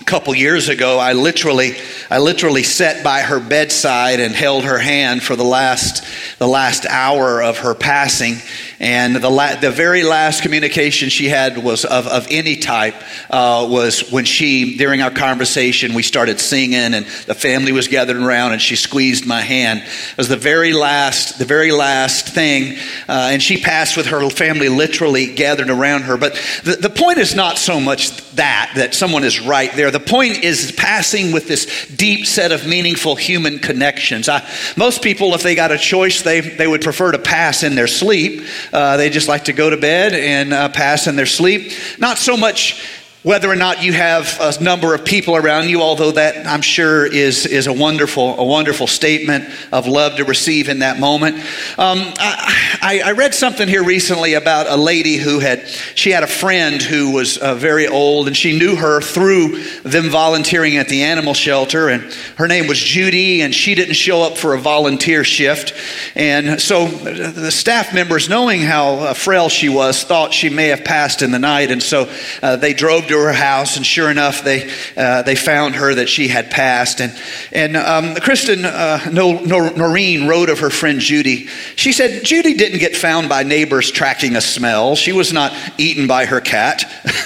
couple 0.09 0.33
years 0.33 0.69
ago, 0.69 0.97
I 0.97 1.13
literally, 1.13 1.73
I 2.09 2.17
literally 2.17 2.63
sat 2.63 3.03
by 3.03 3.19
her 3.19 3.39
bedside 3.39 4.19
and 4.19 4.33
held 4.33 4.63
her 4.63 4.79
hand 4.79 5.21
for 5.21 5.35
the 5.35 5.43
last, 5.43 6.03
the 6.39 6.47
last 6.47 6.87
hour 6.87 7.43
of 7.43 7.59
her 7.59 7.75
passing. 7.75 8.37
And 8.79 9.17
the, 9.17 9.29
la- 9.29 9.55
the 9.55 9.69
very 9.69 10.03
last 10.03 10.41
communication 10.41 11.09
she 11.09 11.27
had 11.27 11.63
was 11.63 11.85
of, 11.85 12.07
of 12.07 12.27
any 12.31 12.55
type 12.55 12.95
uh, 13.29 13.67
was 13.69 14.09
when 14.09 14.25
she, 14.25 14.77
during 14.77 15.01
our 15.01 15.11
conversation, 15.11 15.93
we 15.93 16.01
started 16.01 16.39
singing 16.39 16.95
and 16.95 17.05
the 17.27 17.35
family 17.35 17.71
was 17.71 17.87
gathered 17.87 18.17
around 18.17 18.53
and 18.53 18.61
she 18.61 18.77
squeezed 18.77 19.27
my 19.27 19.41
hand. 19.41 19.81
It 19.81 20.17
was 20.17 20.29
the 20.29 20.37
very 20.37 20.73
last, 20.73 21.37
the 21.37 21.45
very 21.45 21.71
last 21.71 22.29
thing. 22.29 22.79
Uh, 23.07 23.29
and 23.31 23.43
she 23.43 23.61
passed 23.61 23.95
with 23.95 24.07
her 24.07 24.27
family 24.29 24.69
literally 24.69 25.35
gathered 25.35 25.69
around 25.69 26.03
her. 26.03 26.17
But 26.17 26.33
the, 26.63 26.77
the 26.77 26.89
point 26.89 27.19
is 27.19 27.35
not 27.35 27.59
so 27.59 27.79
much 27.79 28.17
that, 28.31 28.71
that 28.75 28.95
someone 28.95 29.25
is 29.25 29.41
right 29.41 29.71
there. 29.73 29.91
The 29.91 29.98
point 29.99 30.43
is 30.43 30.71
passing 30.71 31.31
with 31.31 31.47
this 31.47 31.87
deep 31.87 32.25
set 32.25 32.51
of 32.51 32.67
meaningful 32.67 33.15
human 33.15 33.59
connections. 33.59 34.29
I, 34.29 34.47
most 34.77 35.01
people, 35.01 35.33
if 35.33 35.43
they 35.43 35.55
got 35.55 35.71
a 35.71 35.77
choice, 35.77 36.21
they, 36.21 36.41
they 36.41 36.67
would 36.67 36.81
prefer 36.81 37.11
to 37.11 37.19
pass 37.19 37.63
in 37.63 37.75
their 37.75 37.87
sleep. 37.87 38.43
Uh, 38.73 38.97
they 38.97 39.09
just 39.09 39.27
like 39.27 39.45
to 39.45 39.53
go 39.53 39.69
to 39.69 39.77
bed 39.77 40.13
and 40.13 40.53
uh, 40.53 40.69
pass 40.69 41.07
in 41.07 41.15
their 41.15 41.25
sleep. 41.25 41.71
Not 41.97 42.17
so 42.17 42.37
much 42.37 42.85
whether 43.29 43.47
or 43.47 43.55
not 43.55 43.83
you 43.83 43.93
have 43.93 44.39
a 44.41 44.59
number 44.59 44.95
of 44.95 45.05
people 45.05 45.35
around 45.35 45.69
you, 45.69 45.83
although 45.83 46.09
that 46.09 46.47
I'm 46.47 46.63
sure 46.63 47.05
is, 47.05 47.45
is 47.45 47.67
a 47.67 47.73
wonderful, 47.73 48.39
a 48.39 48.43
wonderful 48.43 48.87
statement 48.87 49.47
of 49.71 49.85
love 49.85 50.15
to 50.15 50.25
receive 50.25 50.67
in 50.67 50.79
that 50.79 50.99
moment. 50.99 51.35
Um, 51.77 51.99
I, 52.17 53.03
I, 53.05 53.11
read 53.11 53.35
something 53.35 53.67
here 53.67 53.83
recently 53.83 54.33
about 54.33 54.65
a 54.65 54.75
lady 54.75 55.17
who 55.17 55.37
had, 55.37 55.67
she 55.67 56.09
had 56.09 56.23
a 56.23 56.27
friend 56.27 56.81
who 56.81 57.11
was 57.11 57.37
uh, 57.37 57.53
very 57.53 57.87
old 57.87 58.25
and 58.25 58.35
she 58.35 58.57
knew 58.57 58.75
her 58.75 58.99
through 58.99 59.63
them 59.83 60.09
volunteering 60.09 60.77
at 60.77 60.89
the 60.89 61.03
animal 61.03 61.35
shelter 61.35 61.87
and 61.87 62.11
her 62.37 62.47
name 62.47 62.65
was 62.65 62.79
Judy 62.79 63.43
and 63.43 63.53
she 63.53 63.75
didn't 63.75 63.93
show 63.93 64.23
up 64.23 64.39
for 64.39 64.55
a 64.55 64.59
volunteer 64.59 65.23
shift. 65.23 65.73
And 66.15 66.59
so 66.59 66.87
the 66.87 67.51
staff 67.51 67.93
members, 67.93 68.27
knowing 68.27 68.61
how 68.61 68.95
uh, 68.95 69.13
frail 69.13 69.49
she 69.49 69.69
was, 69.69 70.03
thought 70.03 70.33
she 70.33 70.49
may 70.49 70.69
have 70.69 70.83
passed 70.83 71.21
in 71.21 71.29
the 71.29 71.37
night. 71.37 71.69
And 71.69 71.83
so 71.83 72.11
uh, 72.41 72.55
they 72.55 72.73
drove 72.73 73.05
to 73.05 73.18
her 73.25 73.33
house, 73.33 73.77
and 73.77 73.85
sure 73.85 74.09
enough, 74.09 74.43
they 74.43 74.69
uh, 74.97 75.23
they 75.23 75.35
found 75.35 75.75
her 75.75 75.95
that 75.95 76.09
she 76.09 76.27
had 76.27 76.49
passed. 76.51 77.01
And 77.01 77.17
and 77.51 77.77
um, 77.77 78.15
Kristen 78.15 78.65
uh, 78.65 79.09
Noreen 79.11 80.27
wrote 80.27 80.49
of 80.49 80.59
her 80.59 80.69
friend 80.69 80.99
Judy. 80.99 81.47
She 81.75 81.91
said 81.91 82.23
Judy 82.23 82.53
didn't 82.53 82.79
get 82.79 82.95
found 82.95 83.29
by 83.29 83.43
neighbors 83.43 83.91
tracking 83.91 84.35
a 84.35 84.41
smell. 84.41 84.95
She 84.95 85.11
was 85.11 85.33
not 85.33 85.53
eaten 85.77 86.07
by 86.07 86.25
her 86.25 86.41
cat. 86.41 86.83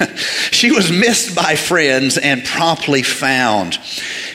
she 0.51 0.71
was 0.71 0.91
missed 0.91 1.35
by 1.35 1.55
friends 1.55 2.17
and 2.17 2.43
promptly 2.43 3.03
found. 3.03 3.79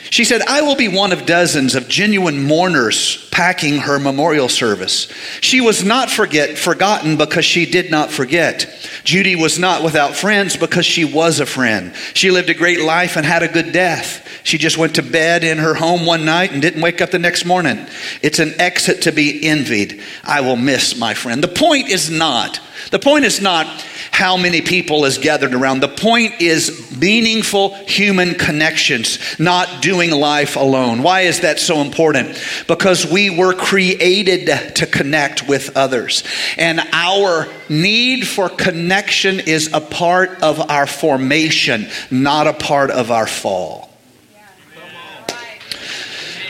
She 0.09 0.23
said, 0.23 0.41
I 0.41 0.61
will 0.61 0.75
be 0.75 0.87
one 0.87 1.11
of 1.11 1.25
dozens 1.25 1.75
of 1.75 1.87
genuine 1.87 2.43
mourners 2.43 3.27
packing 3.29 3.77
her 3.77 3.99
memorial 3.99 4.49
service. 4.49 5.07
She 5.39 5.61
was 5.61 5.83
not 5.83 6.09
forget, 6.09 6.57
forgotten 6.57 7.15
because 7.15 7.45
she 7.45 7.65
did 7.65 7.91
not 7.91 8.11
forget. 8.11 8.67
Judy 9.03 9.35
was 9.35 9.59
not 9.59 9.83
without 9.83 10.15
friends 10.15 10.57
because 10.57 10.85
she 10.85 11.05
was 11.05 11.39
a 11.39 11.45
friend. 11.45 11.93
She 12.13 12.31
lived 12.31 12.49
a 12.49 12.53
great 12.53 12.81
life 12.81 13.17
and 13.17 13.25
had 13.25 13.43
a 13.43 13.47
good 13.47 13.71
death. 13.71 14.25
She 14.43 14.57
just 14.57 14.77
went 14.77 14.95
to 14.95 15.03
bed 15.03 15.43
in 15.43 15.57
her 15.59 15.75
home 15.75 16.05
one 16.05 16.25
night 16.25 16.51
and 16.51 16.61
didn't 16.61 16.81
wake 16.81 17.01
up 17.01 17.11
the 17.11 17.19
next 17.19 17.45
morning. 17.45 17.85
It's 18.21 18.39
an 18.39 18.59
exit 18.59 19.03
to 19.03 19.11
be 19.11 19.45
envied. 19.45 20.01
I 20.23 20.41
will 20.41 20.55
miss 20.55 20.97
my 20.97 21.13
friend. 21.13 21.43
The 21.43 21.47
point 21.47 21.89
is 21.89 22.09
not, 22.09 22.59
the 22.91 22.99
point 22.99 23.25
is 23.25 23.41
not 23.41 23.67
how 24.11 24.37
many 24.37 24.61
people 24.61 25.05
is 25.05 25.17
gathered 25.17 25.53
around. 25.53 25.81
The 25.81 25.87
point 25.87 26.41
is 26.41 26.97
meaningful 26.99 27.73
human 27.85 28.35
connections, 28.35 29.19
not 29.39 29.81
doing 29.81 29.98
life 30.07 30.55
alone. 30.55 31.03
Why 31.03 31.21
is 31.21 31.41
that 31.41 31.59
so 31.59 31.81
important? 31.81 32.41
Because 32.67 33.05
we 33.05 33.29
were 33.29 33.53
created 33.53 34.75
to 34.75 34.85
connect 34.85 35.47
with 35.47 35.75
others. 35.75 36.23
And 36.57 36.79
our 36.93 37.47
need 37.67 38.25
for 38.25 38.47
connection 38.47 39.41
is 39.41 39.71
a 39.73 39.81
part 39.81 40.41
of 40.41 40.71
our 40.71 40.87
formation, 40.87 41.89
not 42.09 42.47
a 42.47 42.53
part 42.53 42.89
of 42.91 43.11
our 43.11 43.27
fall. 43.27 43.88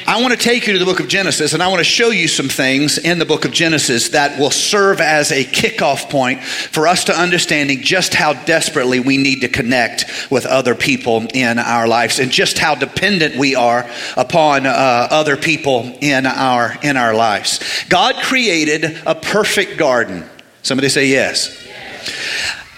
I 0.10 0.20
want 0.24 0.34
to 0.34 0.40
take 0.40 0.66
you 0.66 0.74
to 0.74 0.80
the 0.80 0.86
book 0.86 1.00
of 1.00 1.08
Genesis 1.08 1.54
and 1.54 1.62
I 1.62 1.68
want 1.68 1.82
to 1.82 1.84
show 1.84 2.10
you 2.10 2.28
some 2.28 2.50
things 2.50 2.98
in 2.98 3.20
the 3.20 3.26
book 3.26 3.46
of 3.46 3.52
Genesis 3.52 4.10
that 4.10 4.40
will 4.40 4.50
serve 4.50 5.02
as 5.02 5.32
a 5.32 5.44
kickoff 5.44 6.10
point 6.10 6.42
for 6.42 6.88
us 6.88 7.04
to 7.04 7.14
understanding 7.14 7.84
just 7.84 8.16
how 8.16 8.34
desperately 8.46 9.00
we 9.00 9.18
need 9.18 9.42
to 9.42 9.48
connect 9.48 10.32
with 10.32 10.48
other 10.48 10.74
people 10.74 11.28
in 11.36 11.60
our 11.60 11.88
lives 11.88 12.18
and 12.18 12.32
just 12.32 12.58
how 12.58 12.74
dependent 12.74 13.36
we 13.36 13.54
are 13.54 13.88
upon 14.18 14.66
uh, 14.66 15.08
other 15.12 15.38
people 15.38 15.96
in 16.02 16.26
our 16.26 16.76
in 16.82 16.98
our 16.98 17.14
lives. 17.14 17.60
God 17.88 18.16
created 18.16 18.86
a 19.06 19.14
perfect 19.14 19.78
garden. 19.78 20.28
Somebody 20.64 20.90
say 20.90 21.06
yes. 21.06 21.56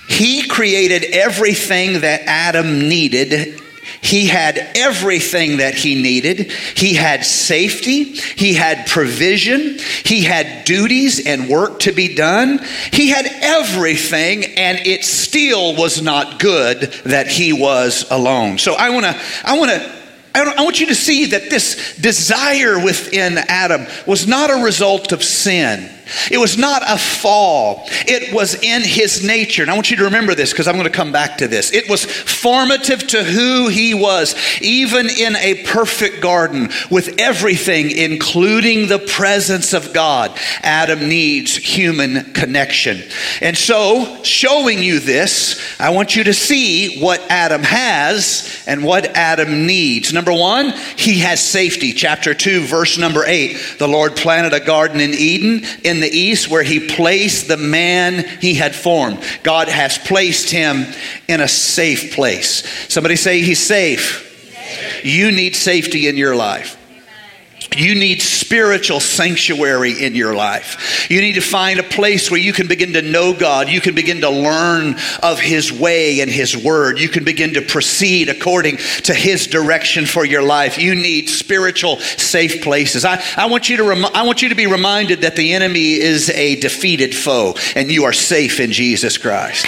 He 0.09 0.49
created 0.49 1.05
everything 1.05 2.01
that 2.01 2.23
Adam 2.25 2.89
needed 2.89 3.57
he 4.01 4.27
had 4.27 4.57
everything 4.75 5.57
that 5.57 5.75
he 5.75 6.01
needed. 6.01 6.51
He 6.51 6.95
had 6.95 7.23
safety. 7.23 8.03
He 8.03 8.55
had 8.55 8.87
provision. 8.87 9.77
He 10.03 10.23
had 10.23 10.65
duties 10.65 11.25
and 11.25 11.47
work 11.47 11.81
to 11.81 11.91
be 11.91 12.15
done. 12.15 12.59
He 12.91 13.09
had 13.09 13.27
everything, 13.27 14.43
and 14.57 14.79
it 14.87 15.05
still 15.05 15.75
was 15.75 16.01
not 16.01 16.39
good 16.39 16.81
that 17.05 17.27
he 17.27 17.53
was 17.53 18.09
alone. 18.09 18.57
So 18.57 18.73
I 18.73 18.89
want 18.89 19.05
to, 19.05 19.21
I 19.43 19.57
want 19.57 19.71
to. 19.71 20.01
I 20.33 20.63
want 20.63 20.79
you 20.79 20.85
to 20.85 20.95
see 20.95 21.25
that 21.25 21.49
this 21.49 21.97
desire 21.97 22.81
within 22.81 23.37
Adam 23.37 23.85
was 24.07 24.25
not 24.25 24.49
a 24.49 24.63
result 24.63 25.11
of 25.11 25.21
sin. 25.21 25.89
It 26.31 26.37
was 26.37 26.57
not 26.57 26.83
a 26.87 26.97
fall. 26.97 27.83
It 28.07 28.33
was 28.33 28.55
in 28.61 28.81
his 28.83 29.23
nature. 29.23 29.61
And 29.61 29.71
I 29.71 29.75
want 29.75 29.91
you 29.91 29.97
to 29.97 30.05
remember 30.05 30.35
this 30.35 30.51
because 30.51 30.67
I'm 30.67 30.75
going 30.75 30.85
to 30.85 30.89
come 30.89 31.11
back 31.11 31.37
to 31.39 31.47
this. 31.47 31.73
It 31.73 31.89
was 31.89 32.05
formative 32.05 33.07
to 33.07 33.23
who 33.23 33.69
he 33.69 33.93
was, 33.93 34.35
even 34.61 35.07
in 35.09 35.35
a 35.35 35.63
perfect 35.63 36.21
garden 36.21 36.69
with 36.89 37.19
everything, 37.19 37.91
including 37.91 38.87
the 38.87 38.99
presence 38.99 39.73
of 39.73 39.93
God. 39.93 40.37
Adam 40.61 41.07
needs 41.07 41.55
human 41.55 42.33
connection. 42.33 43.01
And 43.41 43.57
so, 43.57 44.23
showing 44.23 44.79
you 44.79 44.99
this, 44.99 45.59
I 45.79 45.91
want 45.91 46.15
you 46.15 46.25
to 46.25 46.33
see 46.33 47.01
what 47.01 47.21
Adam 47.29 47.63
has 47.63 48.63
and 48.67 48.83
what 48.83 49.05
Adam 49.15 49.65
needs. 49.65 50.13
Number 50.13 50.33
one, 50.33 50.73
he 50.97 51.19
has 51.19 51.39
safety. 51.39 51.93
Chapter 51.93 52.33
2, 52.33 52.65
verse 52.65 52.97
number 52.97 53.23
8. 53.25 53.75
The 53.79 53.87
Lord 53.87 54.15
planted 54.15 54.53
a 54.53 54.63
garden 54.63 54.99
in 54.99 55.13
Eden 55.13 55.65
in 55.83 56.00
the 56.01 56.09
east 56.09 56.49
where 56.49 56.63
he 56.63 56.87
placed 56.87 57.47
the 57.47 57.57
man 57.57 58.25
he 58.39 58.55
had 58.55 58.75
formed. 58.75 59.23
God 59.43 59.67
has 59.67 59.97
placed 59.97 60.49
him 60.49 60.85
in 61.27 61.41
a 61.41 61.47
safe 61.47 62.13
place. 62.13 62.67
Somebody 62.91 63.15
say 63.15 63.41
he's 63.41 63.63
safe. 63.63 64.27
You 65.03 65.31
need 65.31 65.55
safety 65.55 66.07
in 66.07 66.17
your 66.17 66.35
life. 66.35 66.77
You 67.75 67.95
need 67.95 68.21
spiritual 68.21 68.99
sanctuary 68.99 70.03
in 70.03 70.13
your 70.13 70.35
life. 70.35 71.09
You 71.09 71.21
need 71.21 71.35
to 71.35 71.41
find 71.41 71.79
a 71.79 71.83
place 71.83 72.29
where 72.29 72.39
you 72.39 72.51
can 72.51 72.67
begin 72.67 72.93
to 72.93 73.01
know 73.01 73.33
God. 73.33 73.69
You 73.69 73.79
can 73.79 73.95
begin 73.95 74.19
to 74.21 74.29
learn 74.29 74.97
of 75.23 75.39
His 75.39 75.71
way 75.71 76.19
and 76.19 76.29
His 76.29 76.57
word. 76.57 76.99
You 76.99 77.07
can 77.07 77.23
begin 77.23 77.53
to 77.53 77.61
proceed 77.61 78.27
according 78.27 78.77
to 79.03 79.13
His 79.13 79.47
direction 79.47 80.05
for 80.05 80.25
your 80.25 80.43
life. 80.43 80.77
You 80.77 80.95
need 80.95 81.29
spiritual 81.29 81.99
safe 81.99 82.61
places. 82.61 83.05
I, 83.05 83.23
I, 83.37 83.45
want, 83.45 83.69
you 83.69 83.77
to 83.77 84.11
I 84.13 84.23
want 84.23 84.41
you 84.41 84.49
to 84.49 84.55
be 84.55 84.67
reminded 84.67 85.21
that 85.21 85.37
the 85.37 85.53
enemy 85.53 85.93
is 85.93 86.29
a 86.29 86.57
defeated 86.57 87.15
foe 87.15 87.55
and 87.75 87.89
you 87.89 88.03
are 88.03 88.13
safe 88.13 88.59
in 88.59 88.73
Jesus 88.73 89.17
Christ. 89.17 89.65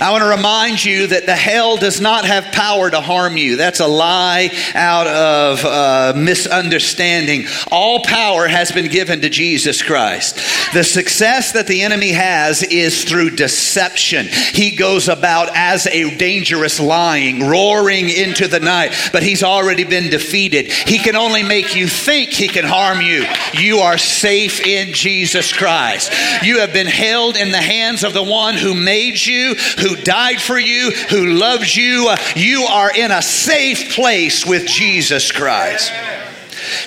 I 0.00 0.12
want 0.12 0.22
to 0.22 0.30
remind 0.30 0.84
you 0.84 1.06
that 1.08 1.26
the 1.26 1.34
hell 1.34 1.76
does 1.76 2.00
not 2.00 2.24
have 2.24 2.52
power 2.52 2.90
to 2.90 3.00
harm 3.00 3.36
you. 3.36 3.56
That's 3.56 3.80
a 3.80 3.86
lie 3.86 4.50
out 4.74 5.06
of 5.06 5.64
uh, 5.64 6.12
misunderstanding. 6.16 7.46
All 7.70 8.04
power 8.04 8.46
has 8.46 8.72
been 8.72 8.88
given 8.88 9.22
to 9.22 9.30
Jesus 9.30 9.82
Christ. 9.82 10.36
The 10.74 10.84
success 10.84 11.52
that 11.52 11.66
the 11.66 11.82
enemy 11.82 12.12
has 12.12 12.62
is 12.62 13.04
through 13.04 13.30
deception. 13.30 14.26
He 14.26 14.72
goes 14.72 15.08
about 15.08 15.50
as 15.54 15.86
a 15.86 16.14
dangerous 16.16 16.80
lying, 16.80 17.46
roaring 17.46 18.08
into 18.08 18.48
the 18.48 18.60
night, 18.60 18.92
but 19.12 19.22
he's 19.22 19.42
already 19.42 19.84
been 19.84 20.10
defeated. 20.10 20.70
He 20.70 20.98
can 20.98 21.16
only 21.16 21.42
make 21.42 21.74
you 21.74 21.86
think 21.86 22.30
he 22.30 22.48
can 22.48 22.64
harm 22.64 23.00
you. 23.00 23.24
You 23.54 23.78
are 23.78 23.98
safe 23.98 24.60
in 24.60 24.92
Jesus 24.92 25.52
Christ. 25.52 26.12
You 26.42 26.60
have 26.60 26.72
been 26.72 26.86
held 26.86 27.36
in 27.36 27.50
the 27.50 27.56
hands 27.58 28.04
of 28.04 28.12
the 28.12 28.22
one 28.22 28.54
who 28.54 28.74
made 28.74 29.24
you, 29.24 29.54
who 29.86 29.96
died 29.96 30.40
for 30.40 30.58
you, 30.58 30.90
who 31.10 31.26
loves 31.34 31.76
you. 31.76 32.08
Uh, 32.08 32.16
you 32.34 32.62
are 32.62 32.94
in 32.94 33.10
a 33.10 33.22
safe 33.22 33.94
place 33.94 34.44
with 34.44 34.66
Jesus 34.66 35.30
Christ. 35.32 35.92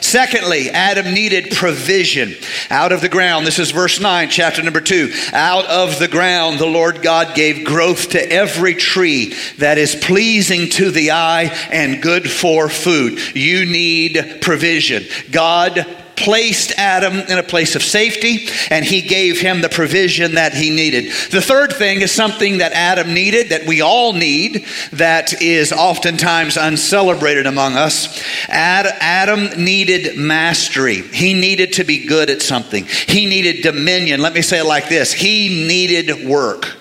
Secondly, 0.01 0.69
Adam 0.69 1.13
needed 1.13 1.51
provision 1.51 2.33
out 2.69 2.91
of 2.91 3.01
the 3.01 3.09
ground. 3.09 3.45
This 3.45 3.59
is 3.59 3.71
verse 3.71 3.99
9, 3.99 4.29
chapter 4.29 4.61
number 4.61 4.81
2. 4.81 5.13
Out 5.31 5.65
of 5.65 5.99
the 5.99 6.07
ground, 6.07 6.59
the 6.59 6.65
Lord 6.65 7.01
God 7.01 7.35
gave 7.35 7.65
growth 7.65 8.09
to 8.09 8.31
every 8.31 8.75
tree 8.75 9.35
that 9.57 9.77
is 9.77 9.95
pleasing 9.95 10.69
to 10.71 10.91
the 10.91 11.11
eye 11.11 11.45
and 11.71 12.01
good 12.01 12.29
for 12.29 12.67
food. 12.67 13.35
You 13.35 13.65
need 13.65 14.39
provision. 14.41 15.03
God 15.31 15.85
placed 16.19 16.71
Adam 16.77 17.15
in 17.15 17.37
a 17.37 17.43
place 17.43 17.75
of 17.75 17.83
safety 17.83 18.47
and 18.69 18.85
he 18.85 19.01
gave 19.01 19.39
him 19.39 19.61
the 19.61 19.69
provision 19.69 20.35
that 20.35 20.53
he 20.53 20.69
needed. 20.69 21.05
The 21.31 21.41
third 21.41 21.73
thing 21.73 22.01
is 22.01 22.11
something 22.11 22.59
that 22.59 22.73
Adam 22.73 23.13
needed, 23.13 23.49
that 23.49 23.65
we 23.65 23.81
all 23.81 24.13
need, 24.13 24.65
that 24.91 25.41
is 25.41 25.71
oftentimes 25.71 26.57
uncelebrated 26.57 27.45
among 27.45 27.75
us. 27.75 28.21
Adam 28.49 29.63
needed 29.63 30.17
mastery. 30.17 31.01
He 31.01 31.33
needed 31.33 31.73
to 31.73 31.83
be 31.83 32.05
good 32.05 32.29
at 32.29 32.41
something, 32.41 32.85
he 32.85 33.25
needed 33.25 33.63
dominion. 33.63 34.21
Let 34.21 34.33
me 34.33 34.41
say 34.41 34.59
it 34.59 34.65
like 34.65 34.89
this 34.89 35.13
He 35.13 35.65
needed 35.67 36.27
work. 36.27 36.78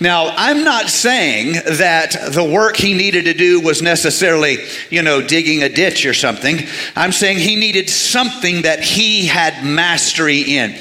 Now, 0.00 0.34
I'm 0.36 0.64
not 0.64 0.90
saying 0.90 1.54
that 1.78 2.32
the 2.32 2.44
work 2.44 2.76
he 2.76 2.92
needed 2.92 3.24
to 3.24 3.34
do 3.34 3.60
was 3.60 3.80
necessarily, 3.80 4.58
you 4.90 5.02
know, 5.02 5.22
digging 5.22 5.62
a 5.62 5.68
ditch 5.68 6.04
or 6.04 6.12
something. 6.12 6.60
I'm 6.94 7.12
saying 7.12 7.38
he 7.38 7.56
needed 7.56 7.88
something 7.88 8.62
that 8.62 8.80
he 8.80 9.26
had 9.26 9.64
mastery 9.64 10.42
in. 10.42 10.72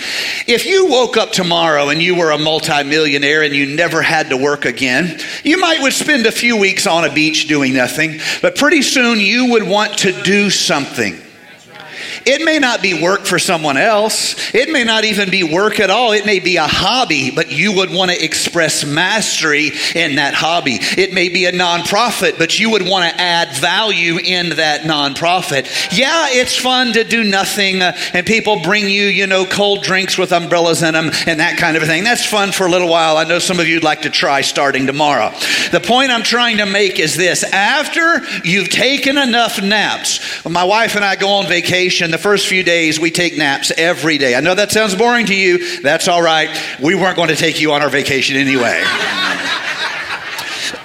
If 0.48 0.66
you 0.66 0.88
woke 0.88 1.16
up 1.16 1.32
tomorrow 1.32 1.90
and 1.90 2.02
you 2.02 2.16
were 2.16 2.32
a 2.32 2.38
multimillionaire 2.38 3.44
and 3.44 3.56
you 3.56 3.76
never 3.76 4.02
had 4.02 4.30
to 4.30 4.38
work 4.38 4.66
again, 4.66 5.20
you 5.44 5.60
might 5.60 5.82
would 5.82 5.94
spend 5.94 6.26
a 6.26 6.32
few 6.32 6.58
weeks 6.58 6.86
on 6.86 7.06
a 7.06 7.14
beach 7.14 7.48
doing 7.48 7.74
nothing, 7.74 8.20
but 8.42 8.56
pretty 8.56 8.82
soon 8.82 9.20
you 9.20 9.52
would 9.52 9.64
want 9.64 9.98
to 10.00 10.12
do 10.24 10.50
something. 10.50 11.25
It 12.26 12.44
may 12.44 12.58
not 12.58 12.82
be 12.82 13.00
work 13.00 13.26
for 13.26 13.38
someone 13.38 13.78
else. 13.78 14.36
It 14.54 14.70
may 14.70 14.84
not 14.84 15.06
even 15.06 15.30
be 15.30 15.44
work 15.44 15.80
at 15.80 15.92
all. 15.92 16.12
It 16.12 16.26
may 16.26 16.40
be 16.40 16.58
a 16.58 16.66
hobby, 16.66 17.30
but 17.30 17.52
you 17.52 17.74
would 17.74 17.92
want 17.92 18.10
to 18.10 18.24
express 18.24 18.84
mastery 18.84 19.72
in 19.94 20.16
that 20.16 20.34
hobby. 20.34 20.80
It 20.82 21.14
may 21.14 21.30
be 21.30 21.46
a 21.46 21.52
nonprofit, 21.52 22.40
but 22.40 22.60
you 22.60 22.72
would 22.72 22.88
want 22.88 23.08
to 23.12 23.22
add 23.22 23.56
value 23.58 24.18
in 24.18 24.50
that 24.56 24.82
nonprofit. 24.82 25.66
Yeah, 25.96 26.30
it's 26.30 26.56
fun 26.56 26.94
to 26.94 27.04
do 27.04 27.24
nothing 27.24 27.84
uh, 27.84 27.96
and 28.14 28.26
people 28.26 28.60
bring 28.62 28.90
you, 28.90 29.06
you 29.06 29.28
know, 29.28 29.46
cold 29.46 29.84
drinks 29.84 30.18
with 30.18 30.32
umbrellas 30.32 30.82
in 30.82 30.96
them 30.96 31.12
and 31.28 31.40
that 31.40 31.58
kind 31.60 31.78
of 31.78 31.84
a 31.84 31.86
thing. 31.86 32.04
That's 32.04 32.26
fun 32.26 32.52
for 32.52 32.66
a 32.66 32.72
little 32.72 32.90
while. 32.90 33.18
I 33.18 33.26
know 33.26 33.38
some 33.38 33.60
of 33.60 33.68
you'd 33.68 33.84
like 33.84 34.02
to 34.02 34.10
try 34.10 34.42
starting 34.42 34.88
tomorrow. 34.88 35.30
The 35.72 35.82
point 35.84 36.10
I'm 36.10 36.24
trying 36.24 36.58
to 36.58 36.66
make 36.66 37.00
is 37.00 37.16
this 37.16 37.44
after 37.44 38.26
you've 38.44 38.70
taken 38.70 39.20
enough 39.20 39.62
naps, 39.62 40.44
my 40.44 40.64
wife 40.64 40.96
and 40.96 41.06
I 41.06 41.16
go 41.16 41.30
on 41.30 41.48
vacation 41.48 42.15
the 42.16 42.22
first 42.22 42.48
few 42.48 42.64
days, 42.64 42.98
we 42.98 43.12
take 43.12 43.36
naps 43.36 43.74
every 43.76 44.18
day. 44.18 44.36
I 44.36 44.40
know 44.40 44.56
that 44.56 44.72
sounds 44.72 44.96
boring 44.96 45.26
to 45.26 45.36
you. 45.36 45.82
That's 45.82 46.08
all 46.08 46.22
right. 46.22 46.50
We 46.82 46.96
weren't 46.96 47.18
going 47.18 47.28
to 47.28 47.36
take 47.36 47.60
you 47.60 47.74
on 47.74 47.82
our 47.82 47.90
vacation 47.90 48.38
anyway. 48.38 48.82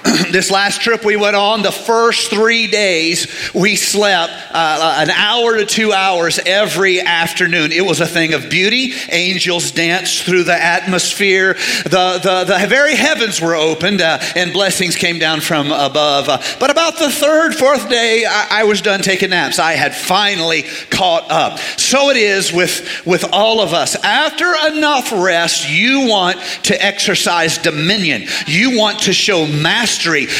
this 0.31 0.49
last 0.49 0.81
trip 0.81 1.05
we 1.05 1.15
went 1.15 1.35
on, 1.35 1.61
the 1.61 1.71
first 1.71 2.29
three 2.31 2.67
days, 2.67 3.51
we 3.53 3.75
slept 3.75 4.33
uh, 4.51 4.97
an 4.99 5.11
hour 5.11 5.57
to 5.57 5.65
two 5.65 5.93
hours 5.93 6.39
every 6.45 6.99
afternoon. 6.99 7.71
It 7.71 7.85
was 7.85 8.01
a 8.01 8.07
thing 8.07 8.33
of 8.33 8.49
beauty. 8.49 8.93
Angels 9.09 9.71
danced 9.71 10.23
through 10.23 10.45
the 10.45 10.55
atmosphere. 10.55 11.53
The, 11.83 12.19
the, 12.23 12.45
the 12.47 12.67
very 12.67 12.95
heavens 12.95 13.39
were 13.39 13.55
opened 13.55 14.01
uh, 14.01 14.19
and 14.35 14.51
blessings 14.53 14.95
came 14.95 15.19
down 15.19 15.39
from 15.41 15.67
above. 15.67 16.29
Uh, 16.29 16.41
but 16.59 16.71
about 16.71 16.97
the 16.97 17.11
third, 17.11 17.53
fourth 17.53 17.89
day, 17.89 18.25
I, 18.27 18.61
I 18.61 18.63
was 18.63 18.81
done 18.81 19.01
taking 19.01 19.29
naps. 19.29 19.59
I 19.59 19.73
had 19.73 19.95
finally 19.95 20.63
caught 20.89 21.29
up. 21.29 21.59
So 21.77 22.09
it 22.09 22.17
is 22.17 22.51
with, 22.51 23.05
with 23.05 23.25
all 23.31 23.61
of 23.61 23.73
us. 23.73 23.95
After 24.03 24.51
enough 24.73 25.11
rest, 25.11 25.69
you 25.69 26.07
want 26.07 26.39
to 26.63 26.83
exercise 26.83 27.59
dominion. 27.59 28.23
You 28.47 28.77
want 28.77 28.99
to 29.01 29.13
show 29.13 29.45
mastery 29.45 29.90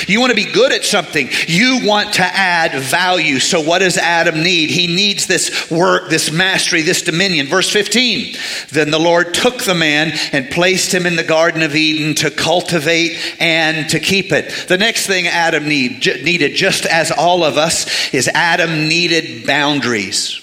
you 0.08 0.20
want 0.20 0.32
to 0.32 0.36
be 0.36 0.52
good 0.52 0.72
at 0.72 0.84
something. 0.84 1.30
You 1.48 1.82
want 1.84 2.14
to 2.14 2.24
add 2.24 2.74
value. 2.82 3.40
So, 3.40 3.62
what 3.62 3.80
does 3.80 3.98
Adam 3.98 4.44
need? 4.44 4.70
He 4.70 4.88
needs 4.88 5.28
this 5.28 5.70
work, 5.70 6.10
this 6.10 6.32
mastery, 6.32 6.82
this 6.82 7.02
dominion. 7.02 7.48
Verse 7.48 7.70
15 7.70 8.36
Then 8.70 8.92
the 8.92 9.00
Lord 9.00 9.34
took 9.34 9.64
the 9.64 9.76
man 9.76 10.12
and 10.32 10.50
placed 10.50 10.94
him 10.94 11.06
in 11.06 11.16
the 11.16 11.24
Garden 11.24 11.62
of 11.62 11.76
Eden 11.76 12.16
to 12.16 12.32
cultivate 12.32 13.18
and 13.40 13.90
to 13.90 14.00
keep 14.00 14.32
it. 14.32 14.68
The 14.68 14.78
next 14.78 15.08
thing 15.08 15.28
Adam 15.28 15.68
need, 15.68 16.06
needed, 16.24 16.56
just 16.56 16.86
as 16.86 17.12
all 17.12 17.44
of 17.44 17.58
us, 17.58 18.14
is 18.14 18.28
Adam 18.30 18.88
needed 18.88 19.46
boundaries. 19.46 20.41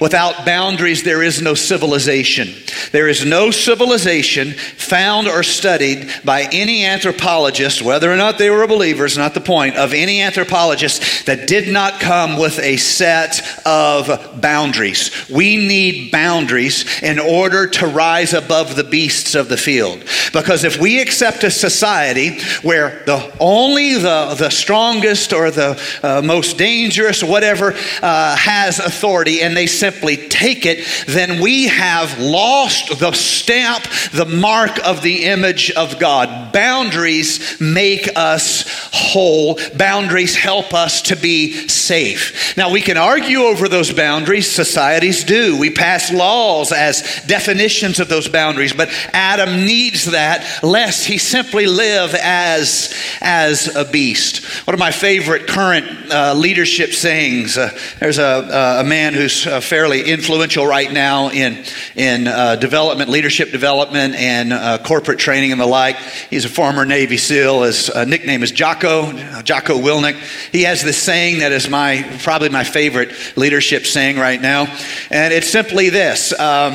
Without 0.00 0.44
boundaries, 0.44 1.02
there 1.02 1.22
is 1.22 1.40
no 1.42 1.54
civilization. 1.54 2.48
There 2.92 3.08
is 3.08 3.24
no 3.24 3.50
civilization 3.50 4.52
found 4.52 5.28
or 5.28 5.42
studied 5.42 6.10
by 6.24 6.48
any 6.52 6.84
anthropologist, 6.84 7.82
whether 7.82 8.12
or 8.12 8.16
not 8.16 8.38
they 8.38 8.50
were 8.50 8.66
believers, 8.66 9.16
not 9.16 9.34
the 9.34 9.40
point, 9.40 9.76
of 9.76 9.92
any 9.94 10.20
anthropologist 10.20 11.26
that 11.26 11.46
did 11.46 11.72
not 11.72 12.00
come 12.00 12.38
with 12.38 12.58
a 12.58 12.76
set 12.76 13.40
of 13.66 14.40
boundaries. 14.40 15.28
We 15.28 15.56
need 15.56 16.10
boundaries 16.10 17.02
in 17.02 17.18
order 17.18 17.66
to 17.68 17.86
rise 17.86 18.32
above 18.32 18.76
the 18.76 18.84
beasts 18.84 19.34
of 19.34 19.48
the 19.48 19.56
field. 19.56 20.04
Because 20.32 20.64
if 20.64 20.80
we 20.80 21.00
accept 21.00 21.44
a 21.44 21.50
society 21.50 22.40
where 22.62 23.02
the 23.06 23.32
only 23.40 23.94
the, 23.94 24.34
the 24.38 24.50
strongest 24.50 25.32
or 25.32 25.50
the 25.50 25.80
uh, 26.02 26.22
most 26.22 26.58
dangerous, 26.58 27.22
whatever, 27.22 27.74
uh, 28.02 28.36
has 28.36 28.78
authority, 28.78 29.42
and 29.42 29.56
they 29.56 29.66
simply 29.70 30.16
take 30.16 30.66
it, 30.66 30.86
then 31.06 31.40
we 31.40 31.68
have 31.68 32.18
lost 32.18 32.98
the 32.98 33.12
stamp, 33.12 33.84
the 34.12 34.26
mark 34.26 34.78
of 34.84 35.02
the 35.02 35.24
image 35.24 35.70
of 35.72 35.98
God. 35.98 36.52
Boundaries 36.52 37.60
make 37.60 38.08
us 38.16 38.64
whole, 38.92 39.58
boundaries 39.76 40.36
help 40.36 40.74
us 40.74 41.02
to 41.02 41.16
be 41.16 41.68
safe. 41.68 42.56
Now, 42.56 42.70
we 42.70 42.80
can 42.80 42.96
argue 42.96 43.40
over 43.40 43.68
those 43.68 43.92
boundaries, 43.92 44.50
societies 44.50 45.24
do. 45.24 45.58
We 45.58 45.70
pass 45.70 46.12
laws 46.12 46.72
as 46.72 47.22
definitions 47.26 48.00
of 48.00 48.08
those 48.08 48.28
boundaries, 48.28 48.72
but 48.72 48.90
Adam 49.12 49.64
needs 49.64 50.06
that 50.06 50.62
lest 50.62 51.06
he 51.06 51.18
simply 51.18 51.66
live 51.66 52.14
as, 52.14 52.94
as 53.20 53.74
a 53.74 53.84
beast. 53.84 54.44
One 54.66 54.74
of 54.74 54.80
my 54.80 54.90
favorite 54.90 55.46
current 55.46 56.10
uh, 56.12 56.34
leadership 56.34 56.92
sayings 56.92 57.56
uh, 57.56 57.76
there's 57.98 58.18
a, 58.18 58.80
a 58.80 58.84
man 58.84 59.14
who's 59.14 59.46
uh, 59.50 59.60
fairly 59.60 60.02
influential 60.02 60.66
right 60.66 60.90
now 60.90 61.30
in, 61.30 61.64
in 61.96 62.26
uh, 62.26 62.56
development, 62.56 63.10
leadership 63.10 63.50
development, 63.50 64.14
and 64.14 64.52
uh, 64.52 64.78
corporate 64.78 65.18
training 65.18 65.52
and 65.52 65.60
the 65.60 65.66
like. 65.66 65.96
He's 65.96 66.44
a 66.44 66.48
former 66.48 66.84
Navy 66.84 67.16
SEAL. 67.16 67.64
His 67.64 67.90
uh, 67.90 68.04
nickname 68.04 68.42
is 68.42 68.52
Jocko, 68.52 69.12
Jocko 69.42 69.74
Willink. 69.78 70.16
He 70.52 70.62
has 70.62 70.82
this 70.82 70.96
saying 70.96 71.40
that 71.40 71.52
is 71.52 71.68
my 71.68 72.02
probably 72.22 72.48
my 72.48 72.64
favorite 72.64 73.12
leadership 73.36 73.84
saying 73.86 74.16
right 74.16 74.40
now, 74.40 74.66
and 75.10 75.34
it's 75.34 75.48
simply 75.48 75.90
this. 75.90 76.38
Um, 76.38 76.74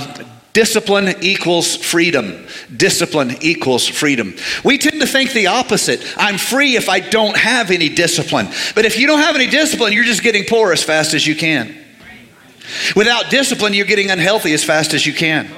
Discipline 0.56 1.14
equals 1.20 1.76
freedom. 1.76 2.48
Discipline 2.74 3.36
equals 3.42 3.90
freedom. 3.90 4.34
We 4.64 4.78
tend 4.78 5.02
to 5.02 5.06
think 5.06 5.34
the 5.34 5.48
opposite. 5.48 6.02
I'm 6.16 6.38
free 6.38 6.78
if 6.78 6.88
I 6.88 7.02
don't 7.02 7.36
have 7.36 7.72
any 7.72 7.90
discipline. 7.90 8.48
But 8.74 8.86
if 8.86 8.98
you 8.98 9.06
don't 9.06 9.20
have 9.20 9.36
any 9.36 9.48
discipline, 9.48 9.92
you're 9.92 10.06
just 10.06 10.24
getting 10.24 10.46
poor 10.46 10.72
as 10.72 10.82
fast 10.82 11.14
as 11.14 11.28
you 11.28 11.36
can. 11.36 11.76
Without 12.96 13.30
discipline, 13.30 13.74
you're 13.74 13.86
getting 13.86 14.12
unhealthy 14.12 14.54
as 14.54 14.64
fast 14.64 14.94
as 14.94 15.06
you 15.06 15.14
can. 15.14 15.50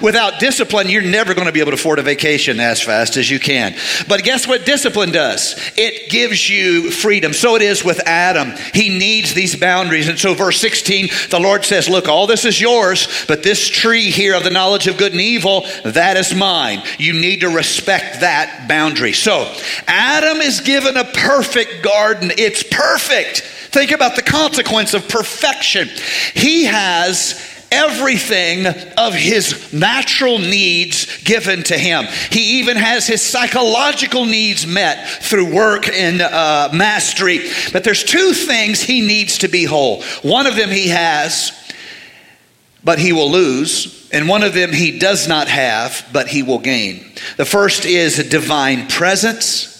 Without 0.00 0.40
discipline, 0.40 0.88
you're 0.88 1.02
never 1.02 1.34
going 1.34 1.46
to 1.46 1.52
be 1.52 1.60
able 1.60 1.72
to 1.72 1.76
afford 1.76 1.98
a 1.98 2.02
vacation 2.02 2.60
as 2.60 2.80
fast 2.80 3.16
as 3.16 3.30
you 3.30 3.38
can. 3.38 3.74
But 4.08 4.22
guess 4.22 4.46
what 4.46 4.64
discipline 4.64 5.12
does? 5.12 5.54
It 5.76 6.10
gives 6.10 6.48
you 6.48 6.90
freedom. 6.90 7.32
So 7.32 7.56
it 7.56 7.62
is 7.62 7.84
with 7.84 8.00
Adam. 8.06 8.52
He 8.74 8.88
needs 8.88 9.34
these 9.34 9.56
boundaries. 9.56 10.08
And 10.08 10.18
so, 10.18 10.34
verse 10.34 10.60
16, 10.60 11.08
the 11.30 11.40
Lord 11.40 11.64
says, 11.64 11.88
Look, 11.88 12.08
all 12.08 12.26
this 12.26 12.44
is 12.44 12.60
yours, 12.60 13.24
but 13.26 13.42
this 13.42 13.68
tree 13.68 14.10
here 14.10 14.34
of 14.34 14.44
the 14.44 14.50
knowledge 14.50 14.86
of 14.86 14.96
good 14.96 15.12
and 15.12 15.20
evil, 15.20 15.66
that 15.84 16.16
is 16.16 16.34
mine. 16.34 16.82
You 16.98 17.12
need 17.12 17.40
to 17.40 17.48
respect 17.48 18.20
that 18.20 18.66
boundary. 18.68 19.12
So, 19.12 19.54
Adam 19.86 20.40
is 20.40 20.60
given 20.60 20.96
a 20.96 21.04
perfect 21.04 21.82
garden. 21.82 22.30
It's 22.36 22.62
perfect. 22.62 23.42
Think 23.72 23.90
about 23.90 24.16
the 24.16 24.22
consequence 24.22 24.92
of 24.92 25.08
perfection. 25.08 25.88
He 26.34 26.64
has 26.64 27.51
everything 27.72 28.66
of 28.96 29.14
his 29.14 29.72
natural 29.72 30.38
needs 30.38 31.22
given 31.24 31.62
to 31.64 31.78
him. 31.78 32.06
He 32.30 32.60
even 32.60 32.76
has 32.76 33.06
his 33.06 33.22
psychological 33.22 34.24
needs 34.26 34.66
met 34.66 35.08
through 35.08 35.54
work 35.54 35.88
and 35.88 36.20
uh, 36.20 36.70
mastery. 36.72 37.40
But 37.72 37.84
there's 37.84 38.04
two 38.04 38.32
things 38.32 38.80
he 38.80 39.00
needs 39.00 39.38
to 39.38 39.48
be 39.48 39.64
whole. 39.64 40.02
One 40.22 40.46
of 40.46 40.56
them 40.56 40.70
he 40.70 40.88
has, 40.88 41.52
but 42.84 42.98
he 42.98 43.12
will 43.12 43.30
lose. 43.30 44.08
And 44.12 44.28
one 44.28 44.42
of 44.42 44.52
them 44.52 44.72
he 44.72 44.98
does 44.98 45.26
not 45.26 45.48
have, 45.48 46.06
but 46.12 46.28
he 46.28 46.42
will 46.42 46.58
gain. 46.58 47.02
The 47.38 47.46
first 47.46 47.86
is 47.86 48.18
a 48.18 48.28
divine 48.28 48.88
presence. 48.88 49.71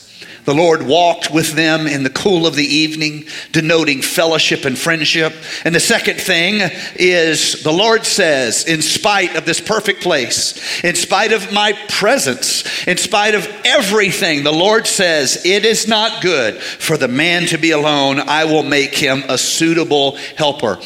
The 0.44 0.54
Lord 0.54 0.82
walked 0.82 1.30
with 1.32 1.52
them 1.52 1.86
in 1.86 2.02
the 2.02 2.10
cool 2.10 2.46
of 2.46 2.56
the 2.56 2.64
evening, 2.64 3.24
denoting 3.52 4.02
fellowship 4.02 4.64
and 4.64 4.76
friendship. 4.76 5.32
And 5.64 5.74
the 5.74 5.80
second 5.80 6.20
thing 6.20 6.68
is 6.96 7.62
the 7.62 7.72
Lord 7.72 8.04
says, 8.04 8.64
in 8.66 8.82
spite 8.82 9.36
of 9.36 9.46
this 9.46 9.60
perfect 9.60 10.02
place, 10.02 10.82
in 10.82 10.96
spite 10.96 11.32
of 11.32 11.52
my 11.52 11.72
presence, 11.88 12.86
in 12.88 12.96
spite 12.96 13.34
of 13.34 13.48
everything, 13.64 14.42
the 14.42 14.52
Lord 14.52 14.86
says, 14.86 15.44
it 15.44 15.64
is 15.64 15.86
not 15.86 16.22
good 16.22 16.60
for 16.60 16.96
the 16.96 17.08
man 17.08 17.46
to 17.46 17.58
be 17.58 17.70
alone. 17.70 18.18
I 18.18 18.44
will 18.44 18.64
make 18.64 18.94
him 18.94 19.22
a 19.28 19.38
suitable 19.38 20.16
helper. 20.36 20.78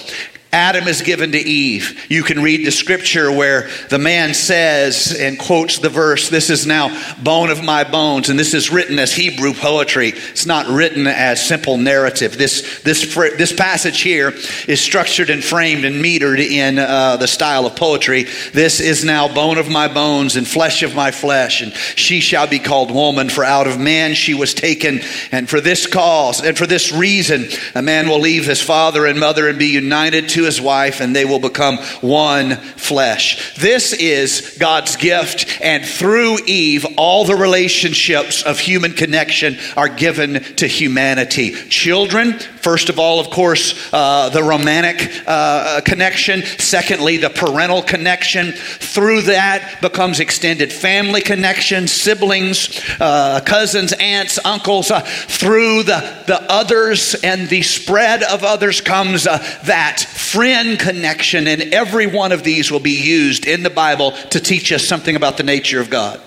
Adam 0.52 0.86
is 0.86 1.02
given 1.02 1.32
to 1.32 1.38
Eve. 1.38 2.06
You 2.08 2.22
can 2.22 2.40
read 2.40 2.64
the 2.64 2.70
scripture 2.70 3.30
where 3.30 3.68
the 3.90 3.98
man 3.98 4.32
says 4.32 5.14
and 5.18 5.38
quotes 5.38 5.80
the 5.80 5.88
verse, 5.88 6.30
This 6.30 6.50
is 6.50 6.66
now 6.66 6.88
bone 7.22 7.50
of 7.50 7.64
my 7.64 7.84
bones. 7.84 8.28
And 8.28 8.38
this 8.38 8.54
is 8.54 8.70
written 8.70 8.98
as 8.98 9.12
Hebrew 9.12 9.52
poetry. 9.52 10.10
It's 10.10 10.46
not 10.46 10.66
written 10.68 11.06
as 11.08 11.44
simple 11.44 11.76
narrative. 11.76 12.38
This, 12.38 12.80
this, 12.82 13.14
this 13.14 13.52
passage 13.52 14.00
here 14.00 14.32
is 14.68 14.80
structured 14.80 15.30
and 15.30 15.42
framed 15.42 15.84
and 15.84 16.02
metered 16.02 16.38
in 16.38 16.78
uh, 16.78 17.16
the 17.16 17.26
style 17.26 17.66
of 17.66 17.74
poetry. 17.74 18.24
This 18.52 18.80
is 18.80 19.04
now 19.04 19.32
bone 19.32 19.58
of 19.58 19.68
my 19.68 19.88
bones 19.88 20.36
and 20.36 20.46
flesh 20.46 20.82
of 20.82 20.94
my 20.94 21.10
flesh. 21.10 21.60
And 21.60 21.74
she 21.74 22.20
shall 22.20 22.46
be 22.46 22.60
called 22.60 22.92
woman, 22.92 23.28
for 23.30 23.44
out 23.44 23.66
of 23.66 23.80
man 23.80 24.14
she 24.14 24.32
was 24.32 24.54
taken. 24.54 25.00
And 25.32 25.50
for 25.50 25.60
this 25.60 25.86
cause 25.86 26.40
and 26.40 26.56
for 26.56 26.66
this 26.66 26.92
reason, 26.92 27.48
a 27.74 27.82
man 27.82 28.08
will 28.08 28.20
leave 28.20 28.46
his 28.46 28.62
father 28.62 29.06
and 29.06 29.18
mother 29.18 29.48
and 29.48 29.58
be 29.58 29.66
united 29.66 30.28
to 30.30 30.35
his 30.44 30.60
wife, 30.60 31.00
and 31.00 31.14
they 31.14 31.24
will 31.24 31.38
become 31.38 31.78
one 32.00 32.56
flesh. 32.56 33.54
This 33.56 33.92
is 33.92 34.56
God's 34.58 34.96
gift, 34.96 35.60
and 35.60 35.84
through 35.84 36.38
Eve, 36.46 36.86
all 36.96 37.24
the 37.24 37.36
relationships 37.36 38.42
of 38.42 38.58
human 38.58 38.92
connection 38.92 39.58
are 39.76 39.88
given 39.88 40.42
to 40.56 40.66
humanity. 40.66 41.52
Children, 41.68 42.38
first 42.38 42.88
of 42.88 42.98
all, 42.98 43.20
of 43.20 43.30
course, 43.30 43.88
uh, 43.92 44.28
the 44.30 44.42
romantic 44.42 45.22
uh, 45.26 45.80
connection. 45.82 46.42
Secondly, 46.58 47.16
the 47.16 47.30
parental 47.30 47.82
connection. 47.82 48.52
Through 48.52 49.22
that 49.22 49.80
becomes 49.80 50.20
extended 50.20 50.72
family 50.72 51.20
connection, 51.20 51.86
siblings, 51.86 52.80
uh, 53.00 53.40
cousins, 53.44 53.92
aunts, 53.94 54.38
uncles. 54.44 54.90
Uh, 54.90 55.00
through 55.00 55.82
the, 55.82 56.24
the 56.26 56.40
others 56.50 57.14
and 57.22 57.48
the 57.48 57.62
spread 57.62 58.22
of 58.22 58.42
others 58.44 58.80
comes 58.80 59.26
uh, 59.26 59.38
that 59.64 60.00
friend 60.32 60.78
connection, 60.78 61.46
and 61.46 61.62
every 61.74 62.06
one 62.06 62.32
of 62.32 62.42
these 62.42 62.70
will 62.70 62.80
be 62.80 63.00
used 63.00 63.46
in 63.46 63.62
the 63.62 63.70
Bible 63.70 64.12
to 64.30 64.40
teach 64.40 64.72
us 64.72 64.84
something 64.84 65.16
about 65.16 65.36
the 65.36 65.42
nature 65.42 65.80
of 65.80 65.90
God. 65.90 66.20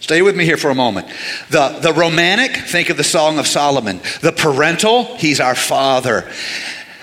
Stay 0.00 0.22
with 0.22 0.34
me 0.34 0.44
here 0.44 0.56
for 0.56 0.70
a 0.70 0.74
moment. 0.74 1.08
The, 1.50 1.78
the 1.80 1.92
romantic, 1.92 2.56
think 2.56 2.88
of 2.88 2.96
the 2.96 3.04
Song 3.04 3.38
of 3.38 3.46
Solomon. 3.46 4.00
The 4.22 4.32
parental, 4.32 5.16
he's 5.16 5.40
our 5.40 5.54
father. 5.54 6.30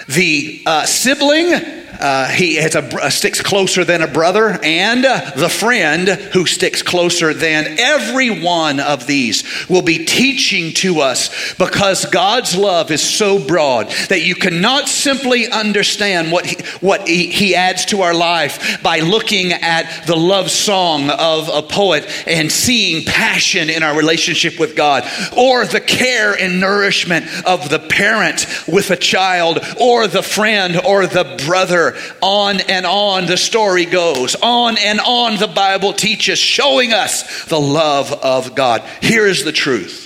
The 0.07 0.63
uh, 0.65 0.85
sibling, 0.85 1.51
uh, 1.99 2.27
he 2.27 2.55
has 2.55 2.75
a, 2.75 3.11
sticks 3.11 3.41
closer 3.41 3.83
than 3.83 4.01
a 4.01 4.07
brother, 4.07 4.59
and 4.63 5.05
uh, 5.05 5.31
the 5.35 5.49
friend 5.49 6.07
who 6.07 6.45
sticks 6.45 6.81
closer 6.81 7.33
than 7.33 7.79
every 7.79 8.41
one 8.41 8.79
of 8.79 9.07
these 9.07 9.43
will 9.69 9.81
be 9.81 10.05
teaching 10.05 10.73
to 10.73 11.01
us 11.01 11.53
because 11.55 12.05
God's 12.05 12.55
love 12.55 12.91
is 12.91 13.01
so 13.01 13.45
broad 13.45 13.89
that 14.09 14.21
you 14.21 14.35
cannot 14.35 14.87
simply 14.87 15.49
understand 15.49 16.31
what 16.31 16.45
he, 16.45 16.55
what 16.79 17.07
he, 17.07 17.27
he 17.27 17.55
adds 17.55 17.85
to 17.85 18.01
our 18.01 18.13
life 18.13 18.81
by 18.83 18.99
looking 18.99 19.53
at 19.53 20.05
the 20.05 20.15
love 20.15 20.51
song 20.51 21.09
of 21.09 21.49
a 21.49 21.61
poet 21.61 22.05
and 22.27 22.51
seeing 22.51 23.05
passion 23.05 23.69
in 23.69 23.83
our 23.83 23.97
relationship 23.97 24.59
with 24.59 24.75
God, 24.75 25.03
or 25.35 25.65
the 25.65 25.81
care 25.81 26.33
and 26.33 26.59
nourishment 26.59 27.25
of 27.45 27.69
the 27.69 27.79
parent 27.79 28.45
with 28.67 28.91
a 28.91 28.97
child, 28.97 29.59
or 29.79 30.07
the 30.07 30.23
friend 30.23 30.79
or 30.85 31.07
the 31.07 31.41
brother 31.45 31.86
on 32.21 32.59
and 32.61 32.85
on 32.85 33.25
the 33.25 33.37
story 33.37 33.85
goes. 33.85 34.35
On 34.35 34.77
and 34.77 34.99
on 34.99 35.37
the 35.37 35.47
Bible 35.47 35.93
teaches, 35.93 36.39
showing 36.39 36.93
us 36.93 37.45
the 37.45 37.59
love 37.59 38.11
of 38.11 38.55
God. 38.55 38.81
Here 39.01 39.25
is 39.25 39.43
the 39.43 39.51
truth. 39.51 40.05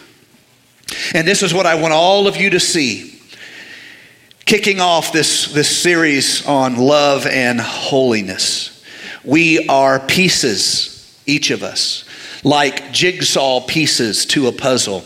And 1.14 1.28
this 1.28 1.44
is 1.44 1.54
what 1.54 1.66
I 1.66 1.76
want 1.76 1.94
all 1.94 2.28
of 2.28 2.38
you 2.38 2.50
to 2.52 2.60
see. 2.60 3.20
Kicking 4.46 4.82
off 4.82 5.14
this, 5.14 5.54
this 5.54 5.82
series 5.82 6.46
on 6.46 6.76
love 6.76 7.26
and 7.26 7.62
holiness. 7.62 8.84
We 9.24 9.68
are 9.68 10.00
pieces, 10.00 11.22
each 11.26 11.52
of 11.52 11.64
us, 11.64 12.04
like 12.44 12.92
jigsaw 12.92 13.62
pieces 13.62 14.26
to 14.28 14.48
a 14.48 14.52
puzzle. 14.52 15.04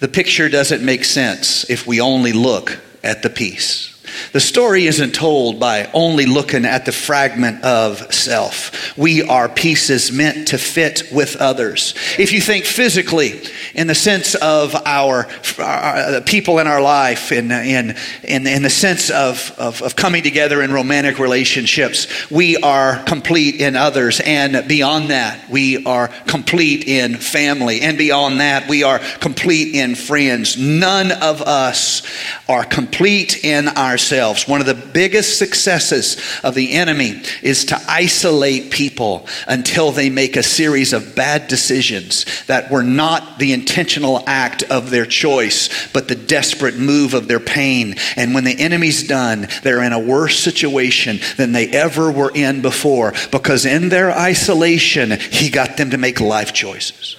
The 0.00 0.08
picture 0.08 0.48
doesn't 0.48 0.84
make 0.84 1.04
sense 1.04 1.68
if 1.70 1.86
we 1.86 2.00
only 2.00 2.32
look 2.32 2.80
at 3.02 3.22
the 3.22 3.30
piece. 3.30 3.93
The 4.32 4.40
story 4.40 4.86
isn't 4.86 5.14
told 5.14 5.60
by 5.60 5.90
only 5.92 6.26
looking 6.26 6.64
at 6.64 6.84
the 6.84 6.92
fragment 6.92 7.64
of 7.64 8.12
self. 8.12 8.96
We 8.96 9.22
are 9.22 9.48
pieces 9.48 10.12
meant 10.12 10.48
to 10.48 10.58
fit 10.58 11.04
with 11.12 11.36
others. 11.36 11.94
If 12.18 12.32
you 12.32 12.40
think 12.40 12.64
physically, 12.64 13.40
in 13.74 13.86
the 13.86 13.94
sense 13.94 14.34
of 14.34 14.74
our, 14.86 15.26
uh, 15.58 15.62
our 15.62 16.20
people 16.20 16.58
in 16.58 16.66
our 16.66 16.80
life, 16.80 17.32
in, 17.32 17.50
in, 17.50 17.96
in, 18.22 18.46
in 18.46 18.62
the 18.62 18.70
sense 18.70 19.10
of, 19.10 19.52
of, 19.58 19.82
of 19.82 19.96
coming 19.96 20.22
together 20.22 20.62
in 20.62 20.72
romantic 20.72 21.18
relationships, 21.18 22.30
we 22.30 22.56
are 22.58 23.02
complete 23.04 23.60
in 23.60 23.76
others. 23.76 24.20
And 24.24 24.66
beyond 24.68 25.10
that, 25.10 25.50
we 25.50 25.84
are 25.84 26.08
complete 26.26 26.86
in 26.86 27.16
family. 27.16 27.80
And 27.80 27.98
beyond 27.98 28.40
that, 28.40 28.68
we 28.68 28.82
are 28.82 29.00
complete 29.20 29.74
in 29.74 29.94
friends. 29.94 30.56
None 30.56 31.12
of 31.12 31.42
us 31.42 32.02
are 32.48 32.64
complete 32.64 33.44
in 33.44 33.68
our 33.68 33.98
One 34.46 34.60
of 34.60 34.66
the 34.66 34.74
biggest 34.74 35.38
successes 35.38 36.20
of 36.42 36.54
the 36.54 36.72
enemy 36.72 37.22
is 37.42 37.66
to 37.66 37.80
isolate 37.88 38.70
people 38.70 39.26
until 39.46 39.90
they 39.90 40.10
make 40.10 40.36
a 40.36 40.42
series 40.42 40.92
of 40.92 41.14
bad 41.14 41.48
decisions 41.48 42.26
that 42.46 42.70
were 42.70 42.82
not 42.82 43.38
the 43.38 43.52
intentional 43.52 44.22
act 44.26 44.62
of 44.64 44.90
their 44.90 45.06
choice, 45.06 45.88
but 45.92 46.08
the 46.08 46.14
desperate 46.14 46.76
move 46.76 47.14
of 47.14 47.28
their 47.28 47.40
pain. 47.40 47.96
And 48.16 48.34
when 48.34 48.44
the 48.44 48.58
enemy's 48.58 49.06
done, 49.06 49.48
they're 49.62 49.82
in 49.82 49.92
a 49.92 49.98
worse 49.98 50.38
situation 50.38 51.20
than 51.36 51.52
they 51.52 51.68
ever 51.68 52.10
were 52.10 52.32
in 52.34 52.62
before 52.62 53.14
because 53.30 53.66
in 53.66 53.88
their 53.88 54.12
isolation, 54.12 55.10
he 55.12 55.50
got 55.50 55.76
them 55.76 55.90
to 55.90 55.98
make 55.98 56.20
life 56.20 56.52
choices. 56.52 57.16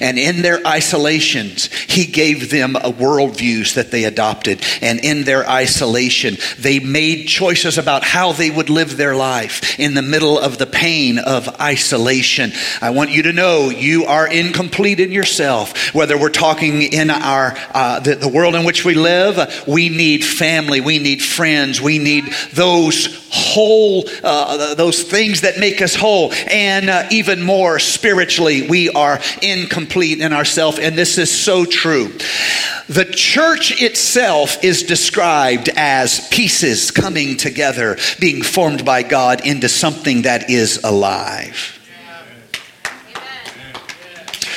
And 0.00 0.18
in 0.18 0.42
their 0.42 0.64
isolations, 0.66 1.66
he 1.66 2.06
gave 2.06 2.50
them 2.50 2.74
worldviews 2.74 3.74
that 3.74 3.90
they 3.90 4.04
adopted. 4.04 4.62
And 4.80 5.00
in 5.00 5.24
their 5.24 5.48
isolation, 5.48 6.36
they 6.58 6.78
made 6.78 7.26
choices 7.26 7.78
about 7.78 8.04
how 8.04 8.32
they 8.32 8.50
would 8.50 8.70
live 8.70 8.96
their 8.96 9.14
life 9.14 9.78
in 9.78 9.94
the 9.94 10.02
middle 10.02 10.38
of 10.38 10.58
the 10.58 10.66
pain 10.66 11.18
of 11.18 11.60
isolation. 11.60 12.52
I 12.80 12.90
want 12.90 13.10
you 13.10 13.24
to 13.24 13.32
know 13.32 13.70
you 13.70 14.04
are 14.04 14.26
incomplete 14.26 15.00
in 15.00 15.12
yourself. 15.12 15.94
Whether 15.94 16.18
we're 16.18 16.30
talking 16.30 16.82
in 16.82 17.10
our 17.10 17.54
uh, 17.72 18.00
the, 18.00 18.16
the 18.16 18.28
world 18.28 18.54
in 18.54 18.64
which 18.64 18.84
we 18.84 18.94
live, 18.94 19.64
we 19.66 19.88
need 19.88 20.24
family, 20.24 20.80
we 20.80 20.98
need 20.98 21.22
friends, 21.22 21.80
we 21.80 21.98
need 21.98 22.24
those 22.52 23.28
whole, 23.30 24.04
uh, 24.22 24.74
those 24.74 25.02
things 25.02 25.42
that 25.42 25.58
make 25.58 25.82
us 25.82 25.94
whole, 25.94 26.32
and 26.48 26.88
uh, 26.88 27.06
even 27.10 27.42
more 27.42 27.78
spiritually, 27.78 28.68
we 28.68 28.90
are 28.90 29.20
incomplete 29.42 29.83
in 29.92 30.32
ourselves. 30.32 30.78
And 30.78 30.96
this 30.96 31.18
is 31.18 31.30
so 31.30 31.64
true. 31.64 32.08
The 32.88 33.04
church 33.04 33.80
itself 33.80 34.62
is 34.62 34.82
described 34.82 35.70
as 35.76 36.28
pieces 36.28 36.90
coming 36.90 37.36
together, 37.36 37.96
being 38.20 38.42
formed 38.42 38.84
by 38.84 39.02
God 39.02 39.46
into 39.46 39.68
something 39.68 40.22
that 40.22 40.50
is 40.50 40.82
alive. 40.84 41.80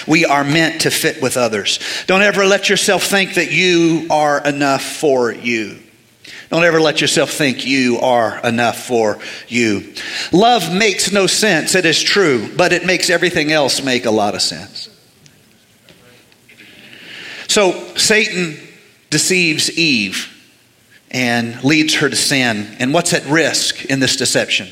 We 0.07 0.25
are 0.25 0.43
meant 0.43 0.81
to 0.81 0.91
fit 0.91 1.21
with 1.21 1.35
others. 1.35 1.79
Don't 2.07 2.21
ever 2.21 2.45
let 2.45 2.69
yourself 2.69 3.03
think 3.03 3.35
that 3.35 3.51
you 3.51 4.07
are 4.09 4.41
enough 4.45 4.83
for 4.83 5.31
you. 5.31 5.79
Don't 6.49 6.63
ever 6.63 6.79
let 6.79 7.01
yourself 7.01 7.31
think 7.31 7.65
you 7.65 7.99
are 7.99 8.39
enough 8.39 8.85
for 8.85 9.19
you. 9.49 9.93
Love 10.31 10.73
makes 10.73 11.11
no 11.11 11.27
sense, 11.27 11.75
it 11.75 11.85
is 11.85 12.01
true, 12.01 12.49
but 12.55 12.71
it 12.71 12.85
makes 12.85 13.09
everything 13.09 13.51
else 13.51 13.83
make 13.83 14.05
a 14.05 14.11
lot 14.11 14.33
of 14.33 14.41
sense. 14.41 14.86
So 17.57 17.71
Satan 17.95 18.55
deceives 19.09 19.75
Eve 19.79 20.31
and 21.09 21.63
leads 21.63 21.95
her 21.95 22.07
to 22.07 22.15
sin. 22.15 22.75
And 22.77 22.93
what's 22.93 23.15
at 23.15 23.25
risk 23.25 23.85
in 23.85 23.99
this 23.99 24.15
deception? 24.15 24.67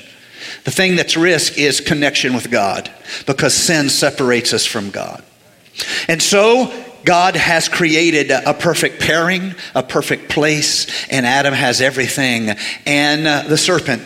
The 0.65 0.69
thing 0.69 0.95
that's 0.95 1.17
risk 1.17 1.57
is 1.57 1.81
connection 1.81 2.35
with 2.35 2.51
God 2.51 2.91
because 3.25 3.55
sin 3.55 3.89
separates 3.89 4.53
us 4.53 4.67
from 4.67 4.91
God. 4.91 5.23
And 6.07 6.21
so 6.21 6.71
God 7.03 7.35
has 7.35 7.67
created 7.67 8.29
a 8.29 8.53
perfect 8.53 9.01
pairing, 9.01 9.55
a 9.73 9.81
perfect 9.81 10.29
place, 10.29 10.85
and 11.09 11.25
Adam 11.25 11.55
has 11.55 11.81
everything. 11.81 12.55
And 12.85 13.25
uh, 13.25 13.47
the 13.47 13.57
serpent 13.57 14.03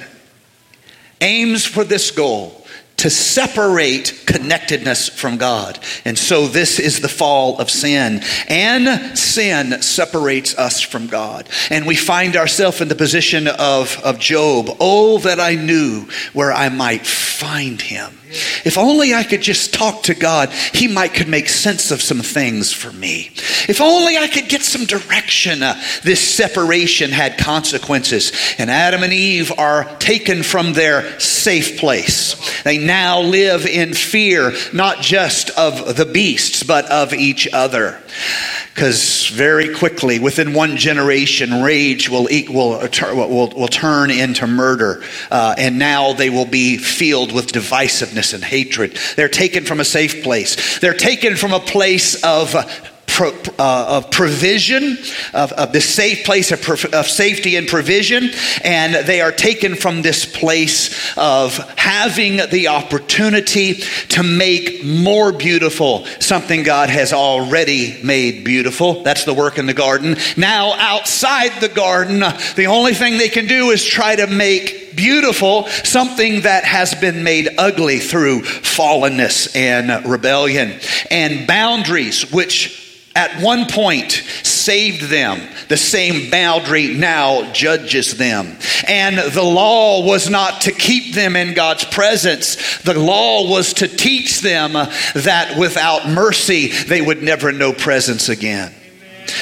aims 1.19 1.65
for 1.65 1.83
this 1.83 2.11
goal 2.11 2.58
to 2.99 3.09
separate 3.09 4.23
connectedness 4.25 5.07
from 5.09 5.37
God. 5.37 5.79
And 6.03 6.17
so 6.17 6.47
this 6.47 6.79
is 6.79 6.99
the 6.99 7.07
fall 7.07 7.57
of 7.57 7.69
sin. 7.69 8.21
And 8.47 9.17
sin 9.17 9.81
separates 9.81 10.57
us 10.57 10.81
from 10.81 11.07
God. 11.07 11.47
And 11.69 11.87
we 11.87 11.95
find 11.95 12.35
ourselves 12.35 12.81
in 12.81 12.89
the 12.89 12.95
position 12.95 13.47
of, 13.47 13.97
of 14.03 14.19
Job. 14.19 14.69
Oh, 14.79 15.17
that 15.19 15.39
I 15.39 15.55
knew 15.55 16.07
where 16.33 16.51
I 16.51 16.69
might 16.69 17.07
find 17.07 17.81
him. 17.81 18.18
If 18.65 18.77
only 18.77 19.13
I 19.13 19.23
could 19.23 19.41
just 19.41 19.73
talk 19.73 20.03
to 20.03 20.13
God, 20.13 20.49
He 20.73 20.87
might 20.87 21.13
could 21.13 21.27
make 21.27 21.49
sense 21.49 21.91
of 21.91 22.01
some 22.01 22.19
things 22.21 22.71
for 22.71 22.91
me. 22.91 23.31
If 23.67 23.81
only 23.81 24.17
I 24.17 24.27
could 24.27 24.49
get 24.49 24.61
some 24.61 24.85
direction. 24.85 25.63
Uh, 25.63 25.81
this 26.03 26.21
separation 26.21 27.11
had 27.11 27.37
consequences, 27.37 28.31
and 28.57 28.69
Adam 28.69 29.03
and 29.03 29.13
Eve 29.13 29.51
are 29.57 29.85
taken 29.97 30.43
from 30.43 30.73
their 30.73 31.19
safe 31.19 31.79
place. 31.79 32.61
They 32.63 32.77
now 32.77 33.21
live 33.21 33.65
in 33.65 33.93
fear, 33.93 34.53
not 34.73 35.01
just 35.01 35.49
of 35.51 35.95
the 35.95 36.05
beasts, 36.05 36.63
but 36.63 36.85
of 36.85 37.13
each 37.13 37.47
other 37.51 37.99
because 38.79 39.27
very 39.27 39.75
quickly, 39.75 40.19
within 40.19 40.53
one 40.53 40.77
generation, 40.77 41.61
rage 41.61 42.07
will, 42.07 42.31
equal, 42.31 42.79
will, 42.79 43.49
will 43.49 43.67
turn 43.67 44.09
into 44.09 44.47
murder. 44.47 45.03
Uh, 45.29 45.53
and 45.57 45.77
now 45.77 46.13
they 46.13 46.29
will 46.29 46.45
be 46.45 46.77
filled 46.77 47.33
with 47.33 47.51
divisiveness 47.51 48.33
and 48.33 48.41
hatred. 48.41 48.97
They're 49.17 49.27
taken 49.27 49.65
from 49.65 49.81
a 49.81 49.83
safe 49.83 50.23
place, 50.23 50.79
they're 50.79 50.93
taken 50.93 51.35
from 51.35 51.51
a 51.51 51.59
place 51.59 52.23
of 52.23 52.55
pro, 53.19 53.31
uh, 53.59 53.85
of 53.97 54.11
provision, 54.11 54.97
of, 55.33 55.51
of 55.51 55.73
this 55.73 55.93
safe 55.93 56.25
place 56.25 56.53
of, 56.53 56.93
of 56.93 57.05
safety 57.05 57.57
and 57.57 57.67
provision, 57.67 58.29
and 58.63 58.95
they 59.05 59.19
are 59.19 59.33
taken 59.33 59.75
from 59.75 60.01
this 60.01 60.25
place 60.25 61.17
of 61.17 61.57
having 61.77 62.37
the 62.49 62.69
opportunity 62.69 63.73
to 64.07 64.23
make 64.23 64.85
more 64.85 65.33
beautiful 65.33 66.05
something 66.21 66.63
God 66.63 66.89
has 66.89 67.11
already 67.11 68.01
made 68.03 68.45
beautiful. 68.45 69.03
That's 69.03 69.25
the 69.25 69.33
work 69.33 69.57
in 69.57 69.65
the 69.65 69.73
garden. 69.73 70.15
Now, 70.37 70.73
outside 70.75 71.59
the 71.59 71.67
garden, 71.67 72.19
the 72.55 72.67
only 72.67 72.93
thing 72.93 73.17
they 73.17 73.27
can 73.27 73.47
do 73.47 73.71
is 73.71 73.83
try 73.83 74.15
to 74.15 74.27
make 74.27 74.95
beautiful 74.95 75.65
something 75.67 76.41
that 76.41 76.63
has 76.63 76.95
been 76.95 77.23
made 77.23 77.49
ugly 77.57 77.99
through 77.99 78.43
fallenness 78.43 79.53
and 79.57 80.05
rebellion 80.09 80.79
and 81.11 81.45
boundaries 81.45 82.31
which 82.31 82.88
at 83.19 83.41
one 83.43 83.67
point 83.67 84.13
saved 84.43 85.09
them. 85.09 85.45
The 85.67 85.75
same 85.75 86.31
boundary 86.31 86.87
now 86.87 87.51
judges 87.51 88.15
them. 88.15 88.57
And 88.87 89.17
the 89.17 89.43
law 89.43 90.05
was 90.05 90.29
not 90.29 90.61
to 90.61 90.71
keep 90.71 91.13
them 91.13 91.35
in 91.35 91.53
God's 91.53 91.83
presence, 91.83 92.81
the 92.83 92.97
law 92.97 93.49
was 93.49 93.73
to 93.75 93.89
teach 93.89 94.39
them 94.39 94.71
that 94.71 95.55
without 95.59 96.07
mercy 96.07 96.67
they 96.67 97.01
would 97.01 97.21
never 97.21 97.51
know 97.51 97.73
presence 97.73 98.29
again. 98.29 98.73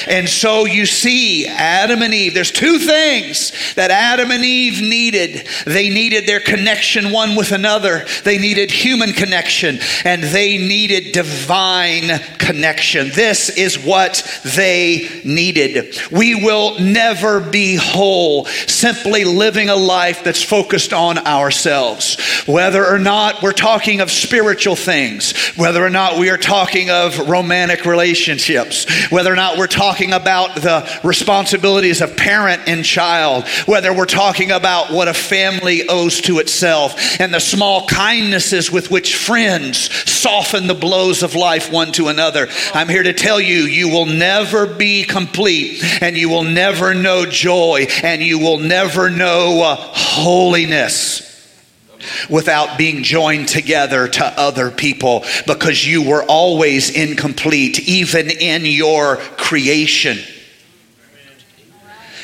And 0.06 0.28
so 0.28 0.64
you 0.64 0.86
see, 0.86 1.46
Adam 1.46 2.02
and 2.02 2.14
Eve, 2.14 2.34
there's 2.34 2.50
two 2.50 2.78
things 2.78 3.52
that 3.74 3.90
Adam 3.90 4.30
and 4.30 4.44
Eve 4.44 4.80
needed. 4.80 5.46
They 5.64 5.88
needed 5.88 6.26
their 6.26 6.40
connection 6.40 7.10
one 7.10 7.36
with 7.36 7.52
another, 7.52 8.06
they 8.24 8.38
needed 8.38 8.70
human 8.70 9.12
connection, 9.12 9.78
and 10.04 10.22
they 10.22 10.58
needed 10.58 11.12
divine 11.12 12.18
connection. 12.38 13.10
This 13.10 13.50
is 13.50 13.78
what 13.78 14.22
they 14.56 15.08
needed. 15.24 15.96
We 16.10 16.34
will 16.34 16.78
never 16.78 17.40
be 17.40 17.76
whole 17.76 18.46
simply 18.46 19.24
living 19.24 19.68
a 19.68 19.76
life 19.76 20.24
that's 20.24 20.42
focused 20.42 20.92
on 20.92 21.18
ourselves. 21.18 22.18
Whether 22.46 22.84
or 22.86 22.98
not 22.98 23.42
we're 23.42 23.52
talking 23.52 24.00
of 24.00 24.10
spiritual 24.10 24.76
things, 24.76 25.36
whether 25.56 25.84
or 25.84 25.90
not 25.90 26.18
we 26.18 26.30
are 26.30 26.38
talking 26.38 26.90
of 26.90 27.28
romantic 27.28 27.84
relationships, 27.84 28.86
whether 29.10 29.32
or 29.32 29.36
not 29.36 29.58
we're 29.58 29.66
talking 29.78 30.12
about 30.12 30.56
the 30.56 31.00
responsibilities 31.04 32.00
of 32.00 32.16
parent 32.16 32.62
and 32.66 32.84
child, 32.84 33.46
whether 33.66 33.94
we're 33.94 34.06
talking 34.06 34.50
about 34.50 34.92
what 34.92 35.06
a 35.06 35.14
family 35.14 35.88
owes 35.88 36.20
to 36.20 36.40
itself, 36.40 37.20
and 37.20 37.32
the 37.32 37.38
small 37.38 37.86
kindnesses 37.86 38.72
with 38.72 38.90
which 38.90 39.14
friends 39.14 39.88
soften 40.10 40.66
the 40.66 40.74
blows 40.74 41.22
of 41.22 41.36
life 41.36 41.70
one 41.70 41.92
to 41.92 42.08
another. 42.08 42.48
I'm 42.74 42.88
here 42.88 43.04
to 43.04 43.12
tell 43.12 43.40
you, 43.40 43.58
you 43.58 43.88
will 43.88 44.06
never 44.06 44.66
be 44.66 45.04
complete, 45.04 45.80
and 46.02 46.16
you 46.16 46.28
will 46.28 46.42
never 46.42 46.92
know 46.92 47.24
joy, 47.24 47.86
and 48.02 48.20
you 48.20 48.40
will 48.40 48.58
never 48.58 49.10
know 49.10 49.62
uh, 49.62 49.76
holiness 49.76 51.27
without 52.28 52.78
being 52.78 53.02
joined 53.02 53.48
together 53.48 54.08
to 54.08 54.24
other 54.24 54.70
people 54.70 55.24
because 55.46 55.86
you 55.86 56.08
were 56.08 56.22
always 56.24 56.90
incomplete, 56.90 57.88
even 57.88 58.30
in 58.30 58.64
your 58.64 59.16
creation. 59.16 60.18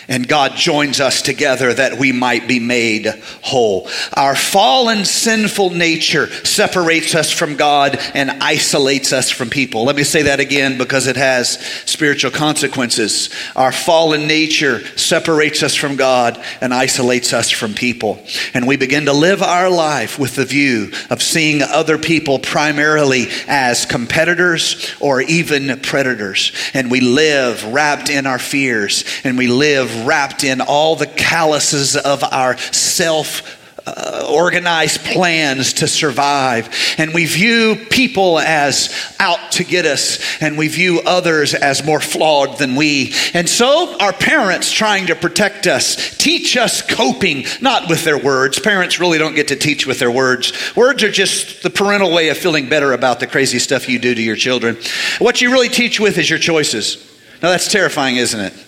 And 0.08 0.28
God 0.28 0.56
joins 0.56 1.00
us 1.00 1.22
together 1.22 1.72
that 1.72 1.98
we 1.98 2.12
might 2.12 2.46
be 2.46 2.60
made 2.60 3.06
whole. 3.42 3.88
Our 4.14 4.36
fallen 4.36 5.04
sinful 5.04 5.70
nature 5.70 6.28
separates 6.44 7.14
us 7.14 7.30
from 7.30 7.56
God 7.56 7.98
and 8.14 8.30
isolates 8.42 9.12
us 9.12 9.30
from 9.30 9.50
people. 9.50 9.84
Let 9.84 9.96
me 9.96 10.04
say 10.04 10.22
that 10.22 10.40
again 10.40 10.78
because 10.78 11.06
it 11.06 11.16
has 11.16 11.58
spiritual 11.86 12.30
consequences. 12.30 13.30
Our 13.56 13.72
fallen 13.72 14.26
nature 14.26 14.84
separates 14.96 15.62
us 15.62 15.74
from 15.74 15.96
God 15.96 16.42
and 16.60 16.74
isolates 16.74 17.32
us 17.32 17.50
from 17.50 17.74
people. 17.74 18.18
And 18.52 18.66
we 18.66 18.76
begin 18.76 19.06
to 19.06 19.12
live 19.12 19.42
our 19.42 19.70
life 19.70 20.18
with 20.18 20.36
the 20.36 20.44
view 20.44 20.92
of 21.10 21.22
seeing 21.22 21.62
other 21.62 21.98
people 21.98 22.38
primarily 22.38 23.26
as 23.48 23.86
competitors 23.86 24.94
or 25.00 25.20
even 25.22 25.80
predators. 25.80 26.52
And 26.72 26.90
we 26.90 27.00
live 27.00 27.64
wrapped 27.64 28.10
in 28.10 28.26
our 28.26 28.38
fears 28.38 29.04
and 29.24 29.38
we 29.38 29.46
live 29.46 29.93
wrapped 29.94 30.44
in 30.44 30.60
all 30.60 30.96
the 30.96 31.06
calluses 31.06 31.96
of 31.96 32.22
our 32.24 32.56
self 32.58 33.60
uh, 33.86 34.26
organized 34.30 35.00
plans 35.04 35.74
to 35.74 35.86
survive. 35.86 36.74
And 36.98 37.12
we 37.12 37.26
view 37.26 37.76
people 37.90 38.38
as 38.38 38.94
out 39.20 39.52
to 39.52 39.64
get 39.64 39.84
us, 39.84 40.40
and 40.40 40.56
we 40.56 40.68
view 40.68 41.00
others 41.04 41.54
as 41.54 41.84
more 41.84 42.00
flawed 42.00 42.58
than 42.58 42.76
we. 42.76 43.12
And 43.34 43.48
so, 43.48 43.96
our 44.00 44.12
parents, 44.12 44.72
trying 44.72 45.06
to 45.08 45.14
protect 45.14 45.66
us, 45.66 46.16
teach 46.16 46.56
us 46.56 46.82
coping, 46.82 47.44
not 47.60 47.88
with 47.88 48.04
their 48.04 48.18
words. 48.18 48.58
Parents 48.58 48.98
really 48.98 49.18
don't 49.18 49.34
get 49.34 49.48
to 49.48 49.56
teach 49.56 49.86
with 49.86 49.98
their 49.98 50.10
words. 50.10 50.52
Words 50.74 51.02
are 51.02 51.10
just 51.10 51.62
the 51.62 51.70
parental 51.70 52.12
way 52.12 52.28
of 52.28 52.38
feeling 52.38 52.68
better 52.68 52.92
about 52.92 53.20
the 53.20 53.26
crazy 53.26 53.58
stuff 53.58 53.88
you 53.88 53.98
do 53.98 54.14
to 54.14 54.22
your 54.22 54.36
children. 54.36 54.78
What 55.18 55.40
you 55.40 55.50
really 55.50 55.68
teach 55.68 56.00
with 56.00 56.16
is 56.18 56.30
your 56.30 56.38
choices. 56.38 57.10
Now, 57.42 57.50
that's 57.50 57.70
terrifying, 57.70 58.16
isn't 58.16 58.40
it? 58.40 58.63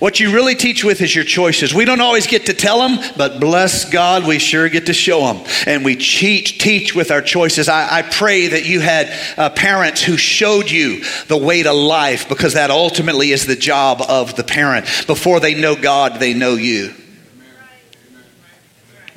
What 0.00 0.18
you 0.18 0.32
really 0.32 0.54
teach 0.54 0.82
with 0.82 1.02
is 1.02 1.14
your 1.14 1.26
choices. 1.26 1.74
We 1.74 1.84
don't 1.84 2.00
always 2.00 2.26
get 2.26 2.46
to 2.46 2.54
tell 2.54 2.88
them, 2.88 2.98
but 3.18 3.38
bless 3.38 3.88
God, 3.88 4.26
we 4.26 4.38
sure 4.38 4.68
get 4.70 4.86
to 4.86 4.94
show 4.94 5.20
them. 5.32 5.46
And 5.66 5.84
we 5.84 5.94
teach, 5.94 6.58
teach 6.58 6.94
with 6.94 7.10
our 7.10 7.20
choices. 7.20 7.68
I, 7.68 7.98
I 7.98 8.02
pray 8.02 8.48
that 8.48 8.64
you 8.64 8.80
had 8.80 9.12
uh, 9.38 9.50
parents 9.50 10.02
who 10.02 10.16
showed 10.16 10.70
you 10.70 11.04
the 11.28 11.36
way 11.36 11.62
to 11.62 11.72
life 11.72 12.30
because 12.30 12.54
that 12.54 12.70
ultimately 12.70 13.30
is 13.30 13.44
the 13.44 13.56
job 13.56 14.00
of 14.00 14.36
the 14.36 14.42
parent. 14.42 14.86
Before 15.06 15.38
they 15.38 15.54
know 15.54 15.76
God, 15.76 16.18
they 16.18 16.32
know 16.32 16.54
you. 16.54 16.94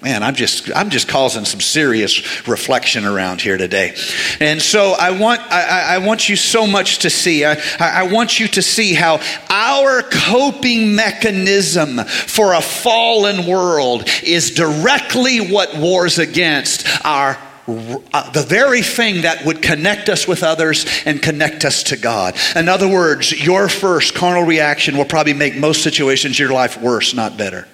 Man, 0.03 0.21
I'm 0.21 0.35
just 0.35 0.69
I'm 0.75 0.89
just 0.89 1.07
causing 1.07 1.45
some 1.45 1.61
serious 1.61 2.45
reflection 2.45 3.05
around 3.05 3.39
here 3.39 3.55
today, 3.55 3.95
and 4.41 4.61
so 4.61 4.95
I 4.99 5.17
want 5.17 5.39
I, 5.49 5.95
I 5.95 5.97
want 5.99 6.27
you 6.27 6.35
so 6.35 6.67
much 6.67 6.99
to 6.99 7.09
see. 7.09 7.45
I, 7.45 7.57
I 7.79 8.11
want 8.11 8.37
you 8.37 8.49
to 8.49 8.61
see 8.61 8.93
how 8.95 9.21
our 9.49 10.01
coping 10.01 10.93
mechanism 10.93 11.99
for 11.99 12.53
a 12.53 12.59
fallen 12.59 13.47
world 13.47 14.03
is 14.23 14.51
directly 14.51 15.39
what 15.39 15.77
wars 15.77 16.19
against 16.19 16.85
our 17.05 17.37
uh, 17.65 18.29
the 18.31 18.43
very 18.45 18.81
thing 18.81 19.21
that 19.21 19.45
would 19.45 19.61
connect 19.61 20.09
us 20.09 20.27
with 20.27 20.43
others 20.43 20.85
and 21.05 21.21
connect 21.21 21.63
us 21.63 21.81
to 21.83 21.95
God. 21.95 22.35
In 22.57 22.67
other 22.67 22.89
words, 22.89 23.31
your 23.31 23.69
first 23.69 24.15
carnal 24.15 24.43
reaction 24.43 24.97
will 24.97 25.05
probably 25.05 25.33
make 25.33 25.55
most 25.55 25.81
situations 25.81 26.37
in 26.37 26.43
your 26.43 26.53
life 26.53 26.81
worse, 26.81 27.13
not 27.13 27.37
better. 27.37 27.69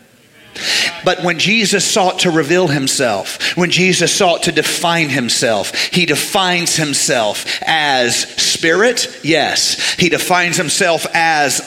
But 1.04 1.24
when 1.24 1.39
Jesus 1.39 1.86
sought 1.86 2.19
to 2.19 2.32
reveal 2.32 2.67
himself, 2.67 3.58
when 3.58 3.72
Jesus 3.72 4.13
sought 4.13 4.43
to 4.43 4.52
define 4.52 5.10
himself, 5.10 5.76
he 5.76 6.06
defines 6.06 6.76
himself 6.76 7.45
as 7.62 8.15
spirit, 8.15 9.19
yes. 9.24 9.93
He 9.93 10.10
defines 10.10 10.58
himself 10.58 11.06
as, 11.13 11.62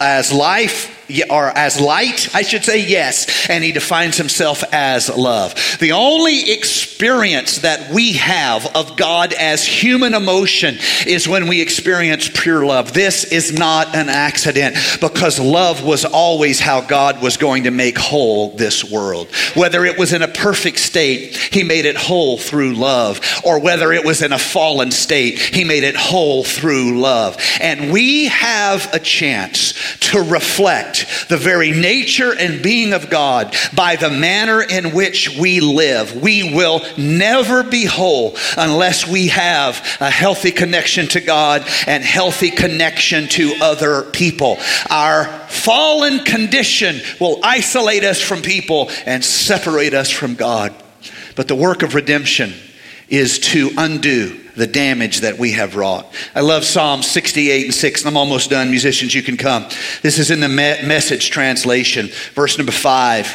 as 0.00 0.32
life, 0.32 0.93
or 1.30 1.48
as 1.48 1.80
light, 1.80 2.34
I 2.34 2.42
should 2.42 2.64
say, 2.64 2.84
yes, 2.84 3.48
and 3.48 3.62
he 3.62 3.72
defines 3.72 4.16
himself 4.16 4.64
as 4.72 5.14
love. 5.14 5.54
The 5.80 5.92
only 5.92 6.52
experience 6.52 7.58
that 7.58 7.92
we 7.92 8.14
have 8.14 8.66
of 8.74 8.96
God 8.96 9.32
as 9.32 9.64
human 9.64 10.14
emotion 10.14 10.76
is 11.06 11.28
when 11.28 11.48
we 11.48 11.60
experience 11.60 12.30
pure 12.32 12.64
love. 12.64 12.92
This 12.92 13.24
is 13.24 13.52
not 13.52 13.94
an 13.94 14.08
accident 14.08 14.76
because 15.00 15.38
love 15.38 15.84
was 15.84 16.04
always 16.04 16.60
how 16.60 16.80
God 16.80 17.22
was 17.22 17.36
going 17.36 17.64
to 17.64 17.70
make 17.70 17.98
whole 17.98 18.50
this 18.56 18.84
world. 18.84 19.28
Whether 19.54 19.84
it 19.84 19.98
was 19.98 20.12
in 20.12 20.22
a 20.22 20.28
perfect 20.28 20.78
state, 20.78 21.36
he 21.36 21.62
made 21.62 21.84
it 21.84 21.96
whole 21.96 22.38
through 22.38 22.74
love, 22.74 23.20
or 23.44 23.60
whether 23.60 23.92
it 23.92 24.04
was 24.04 24.22
in 24.22 24.32
a 24.32 24.38
fallen 24.38 24.90
state, 24.90 25.38
he 25.38 25.64
made 25.64 25.84
it 25.84 25.96
whole 25.96 26.44
through 26.44 27.00
love. 27.00 27.36
And 27.60 27.92
we 27.92 28.26
have 28.26 28.92
a 28.92 28.98
chance 28.98 29.74
to 30.10 30.22
reflect 30.22 30.93
reflect 30.94 31.28
the 31.28 31.36
very 31.36 31.70
nature 31.70 32.32
and 32.36 32.62
being 32.62 32.92
of 32.92 33.10
God 33.10 33.54
by 33.74 33.96
the 33.96 34.10
manner 34.10 34.62
in 34.62 34.94
which 34.94 35.36
we 35.38 35.60
live. 35.60 36.22
We 36.22 36.54
will 36.54 36.82
never 36.96 37.62
be 37.62 37.84
whole 37.84 38.36
unless 38.56 39.06
we 39.06 39.28
have 39.28 39.76
a 40.00 40.10
healthy 40.10 40.50
connection 40.50 41.06
to 41.08 41.20
God 41.20 41.66
and 41.86 42.02
healthy 42.02 42.50
connection 42.50 43.28
to 43.28 43.54
other 43.60 44.02
people. 44.02 44.58
Our 44.90 45.26
fallen 45.48 46.20
condition 46.20 47.00
will 47.20 47.40
isolate 47.42 48.04
us 48.04 48.20
from 48.20 48.42
people 48.42 48.90
and 49.06 49.24
separate 49.24 49.94
us 49.94 50.10
from 50.10 50.34
God. 50.34 50.74
But 51.36 51.48
the 51.48 51.56
work 51.56 51.82
of 51.82 51.94
redemption 51.94 52.52
is 53.08 53.38
to 53.38 53.70
undo 53.76 54.40
the 54.56 54.66
damage 54.66 55.20
that 55.20 55.38
we 55.38 55.52
have 55.52 55.76
wrought. 55.76 56.06
I 56.34 56.40
love 56.40 56.64
Psalm 56.64 57.02
68 57.02 57.66
and 57.66 57.74
6, 57.74 58.00
and 58.00 58.08
I'm 58.08 58.16
almost 58.16 58.50
done. 58.50 58.70
Musicians, 58.70 59.14
you 59.14 59.22
can 59.22 59.36
come. 59.36 59.64
This 60.02 60.18
is 60.18 60.30
in 60.30 60.40
the 60.40 60.48
me- 60.48 60.86
message 60.86 61.30
translation, 61.30 62.08
verse 62.34 62.56
number 62.56 62.72
5. 62.72 63.26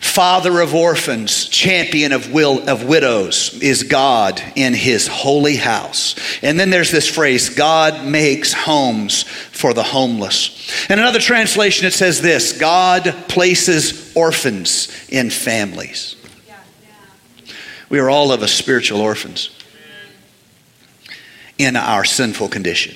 Father 0.00 0.60
of 0.60 0.76
orphans, 0.76 1.48
champion 1.48 2.12
of 2.12 2.32
will 2.32 2.68
of 2.68 2.84
widows 2.84 3.58
is 3.60 3.82
God 3.82 4.40
in 4.54 4.72
his 4.72 5.08
holy 5.08 5.56
house. 5.56 6.14
And 6.40 6.58
then 6.58 6.70
there's 6.70 6.92
this 6.92 7.08
phrase, 7.08 7.48
God 7.50 8.06
makes 8.06 8.52
homes 8.52 9.24
for 9.24 9.74
the 9.74 9.82
homeless. 9.82 10.86
In 10.88 11.00
another 11.00 11.18
translation 11.18 11.84
it 11.84 11.94
says 11.94 12.22
this, 12.22 12.56
God 12.56 13.12
places 13.28 14.14
orphans 14.14 14.88
in 15.08 15.30
families. 15.30 16.14
We 17.88 17.98
are 17.98 18.10
all 18.10 18.32
of 18.32 18.42
us 18.42 18.52
spiritual 18.52 19.00
orphans 19.00 19.50
in 21.58 21.76
our 21.76 22.04
sinful 22.04 22.48
condition. 22.48 22.94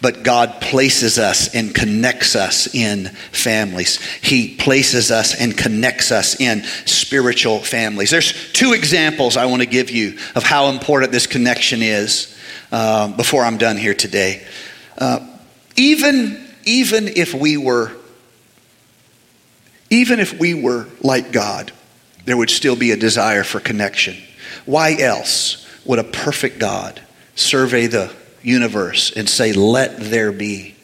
But 0.00 0.22
God 0.22 0.60
places 0.60 1.18
us 1.18 1.54
and 1.54 1.74
connects 1.74 2.36
us 2.36 2.74
in 2.74 3.06
families. 3.32 4.00
He 4.22 4.56
places 4.56 5.10
us 5.10 5.38
and 5.38 5.56
connects 5.56 6.10
us 6.10 6.40
in 6.40 6.64
spiritual 6.84 7.60
families. 7.60 8.10
There's 8.10 8.52
two 8.52 8.72
examples 8.72 9.36
I 9.36 9.46
want 9.46 9.62
to 9.62 9.68
give 9.68 9.90
you 9.90 10.18
of 10.34 10.42
how 10.42 10.68
important 10.68 11.12
this 11.12 11.26
connection 11.26 11.82
is 11.82 12.36
uh, 12.72 13.08
before 13.08 13.44
I'm 13.44 13.58
done 13.58 13.76
here 13.76 13.94
today. 13.94 14.46
Uh, 14.98 15.26
even, 15.76 16.44
even 16.64 17.08
if 17.08 17.34
we 17.34 17.56
were, 17.56 17.92
even 19.90 20.20
if 20.20 20.38
we 20.38 20.54
were 20.54 20.86
like 21.02 21.32
God, 21.32 21.72
there 22.24 22.36
would 22.36 22.50
still 22.50 22.76
be 22.76 22.90
a 22.90 22.96
desire 22.96 23.44
for 23.44 23.60
connection. 23.60 24.16
Why 24.66 24.96
else 24.98 25.66
would 25.84 25.98
a 25.98 26.04
perfect 26.04 26.58
God 26.58 27.00
survey 27.34 27.86
the 27.86 28.14
universe 28.42 29.12
and 29.14 29.28
say, 29.28 29.52
Let 29.52 29.98
there 29.98 30.32
be, 30.32 30.74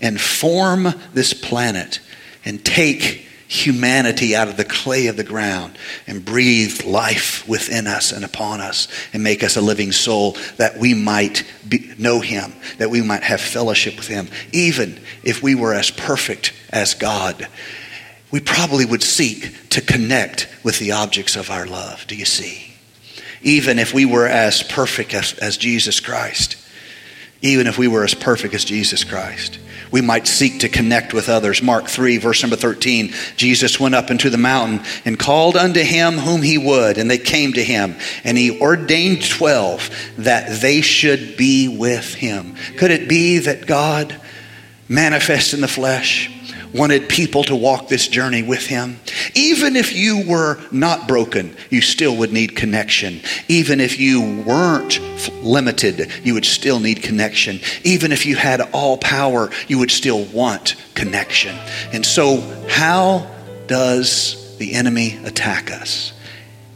and 0.00 0.20
form 0.20 0.88
this 1.12 1.34
planet 1.34 2.00
and 2.44 2.64
take 2.64 3.26
humanity 3.50 4.36
out 4.36 4.46
of 4.46 4.56
the 4.56 4.64
clay 4.64 5.08
of 5.08 5.16
the 5.16 5.24
ground 5.24 5.76
and 6.06 6.24
breathe 6.24 6.84
life 6.84 7.46
within 7.48 7.88
us 7.88 8.12
and 8.12 8.24
upon 8.24 8.60
us 8.60 8.86
and 9.12 9.24
make 9.24 9.42
us 9.42 9.56
a 9.56 9.60
living 9.60 9.90
soul 9.90 10.36
that 10.56 10.78
we 10.78 10.94
might 10.94 11.44
be, 11.68 11.92
know 11.98 12.20
him, 12.20 12.52
that 12.78 12.90
we 12.90 13.02
might 13.02 13.24
have 13.24 13.40
fellowship 13.40 13.96
with 13.96 14.06
him. 14.06 14.28
Even 14.52 15.00
if 15.24 15.42
we 15.42 15.56
were 15.56 15.74
as 15.74 15.90
perfect 15.90 16.52
as 16.70 16.94
God, 16.94 17.48
we 18.30 18.40
probably 18.40 18.84
would 18.84 19.02
seek 19.02 19.68
to 19.70 19.80
connect 19.80 20.48
with 20.62 20.78
the 20.78 20.92
objects 20.92 21.36
of 21.36 21.50
our 21.50 21.66
love. 21.66 22.06
Do 22.06 22.16
you 22.16 22.24
see? 22.24 22.70
even 23.42 23.78
if 23.78 23.94
we 23.94 24.04
were 24.04 24.26
as 24.26 24.62
perfect 24.62 25.14
as, 25.14 25.32
as 25.34 25.56
Jesus 25.56 26.00
Christ. 26.00 26.56
Even 27.42 27.66
if 27.66 27.78
we 27.78 27.88
were 27.88 28.04
as 28.04 28.14
perfect 28.14 28.54
as 28.54 28.64
Jesus 28.64 29.04
Christ 29.04 29.58
we 29.90 30.00
might 30.00 30.26
seek 30.26 30.60
to 30.60 30.68
connect 30.68 31.12
with 31.12 31.28
others. 31.28 31.62
Mark 31.62 31.88
3, 31.88 32.18
verse 32.18 32.42
number 32.42 32.56
13. 32.56 33.12
Jesus 33.36 33.80
went 33.80 33.94
up 33.94 34.10
into 34.10 34.30
the 34.30 34.38
mountain 34.38 34.80
and 35.04 35.18
called 35.18 35.56
unto 35.56 35.80
him 35.80 36.14
whom 36.14 36.42
he 36.42 36.58
would, 36.58 36.98
and 36.98 37.10
they 37.10 37.18
came 37.18 37.52
to 37.54 37.64
him. 37.64 37.96
And 38.24 38.38
he 38.38 38.60
ordained 38.60 39.28
12 39.28 40.14
that 40.18 40.60
they 40.60 40.80
should 40.80 41.36
be 41.36 41.68
with 41.68 42.14
him. 42.14 42.54
Could 42.76 42.90
it 42.90 43.08
be 43.08 43.38
that 43.38 43.66
God 43.66 44.14
manifests 44.88 45.54
in 45.54 45.60
the 45.60 45.68
flesh 45.68 46.30
wanted 46.74 47.08
people 47.08 47.42
to 47.44 47.56
walk 47.56 47.88
this 47.88 48.06
journey 48.08 48.42
with 48.42 48.66
him. 48.66 49.00
Even 49.34 49.76
if 49.76 49.94
you 49.94 50.24
were 50.28 50.58
not 50.70 51.08
broken, 51.08 51.56
you 51.68 51.80
still 51.80 52.16
would 52.16 52.32
need 52.32 52.56
connection. 52.56 53.20
Even 53.48 53.80
if 53.80 53.98
you 53.98 54.42
weren't 54.42 55.00
limited, 55.42 56.10
you 56.22 56.34
would 56.34 56.44
still 56.44 56.80
need 56.80 57.02
connection. 57.02 57.60
Even 57.84 58.12
if 58.12 58.24
you 58.26 58.36
had 58.36 58.60
all 58.72 58.96
power, 58.98 59.50
you 59.68 59.78
would 59.78 59.90
still 59.90 60.24
want 60.26 60.76
connection. 60.94 61.56
And 61.92 62.04
so, 62.04 62.40
how 62.68 63.28
does 63.66 64.56
the 64.58 64.74
enemy 64.74 65.18
attack 65.24 65.70
us? 65.70 66.12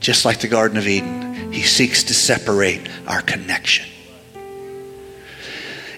Just 0.00 0.24
like 0.24 0.40
the 0.40 0.48
Garden 0.48 0.76
of 0.76 0.86
Eden, 0.86 1.52
he 1.52 1.62
seeks 1.62 2.04
to 2.04 2.14
separate 2.14 2.88
our 3.06 3.22
connection. 3.22 3.86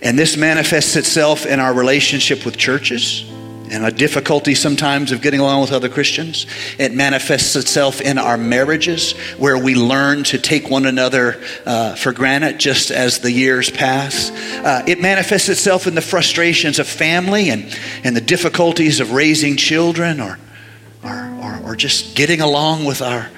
And 0.02 0.18
this 0.18 0.37
manifests 0.37 0.94
itself 0.94 1.46
in 1.46 1.59
our 1.59 1.74
relationship 1.74 2.44
with 2.44 2.56
churches 2.56 3.24
and 3.71 3.85
a 3.85 3.90
difficulty 3.90 4.54
sometimes 4.54 5.12
of 5.12 5.23
getting 5.23 5.40
along 5.40 5.60
with 5.60 5.73
other 5.73 5.88
Christians. 5.88 6.46
It 6.79 6.92
manifests 6.92 7.56
itself 7.56 8.00
in 8.00 8.19
our 8.19 8.37
marriages, 8.37 9.12
where 9.38 9.58
we 9.58 9.75
learn 9.75 10.25
to 10.25 10.38
take 10.38 10.71
one 10.71 10.87
another 10.87 11.42
uh, 11.64 11.94
for 11.94 12.12
granted 12.12 12.58
just 12.58 12.90
as 12.90 13.21
the 13.21 13.33
years 13.33 13.71
pass. 13.71 14.31
Uh, 14.31 14.85
it 14.87 15.00
manifests 15.00 15.48
itself 15.48 15.87
in 15.87 15.94
the 15.94 16.02
frustrations 16.02 16.79
of 16.79 16.87
family 16.87 17.50
and, 17.50 17.77
and 18.04 18.17
the 18.17 18.21
difficulties 18.21 19.00
of 19.00 19.12
raising 19.12 19.56
children 19.56 20.21
or, 20.21 20.38
or, 21.04 21.31
or, 21.42 21.60
or 21.64 21.77
just 21.77 22.17
getting 22.17 22.40
along 22.40 22.85
with 22.85 23.02
our 23.02 23.31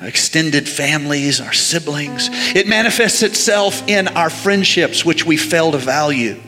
extended 0.00 0.68
families, 0.68 1.40
our 1.40 1.52
siblings. 1.52 2.28
It 2.54 2.68
manifests 2.68 3.22
itself 3.22 3.86
in 3.88 4.08
our 4.08 4.30
friendships, 4.30 5.04
which 5.04 5.26
we 5.26 5.36
fail 5.36 5.72
to 5.72 5.78
value 5.78 6.40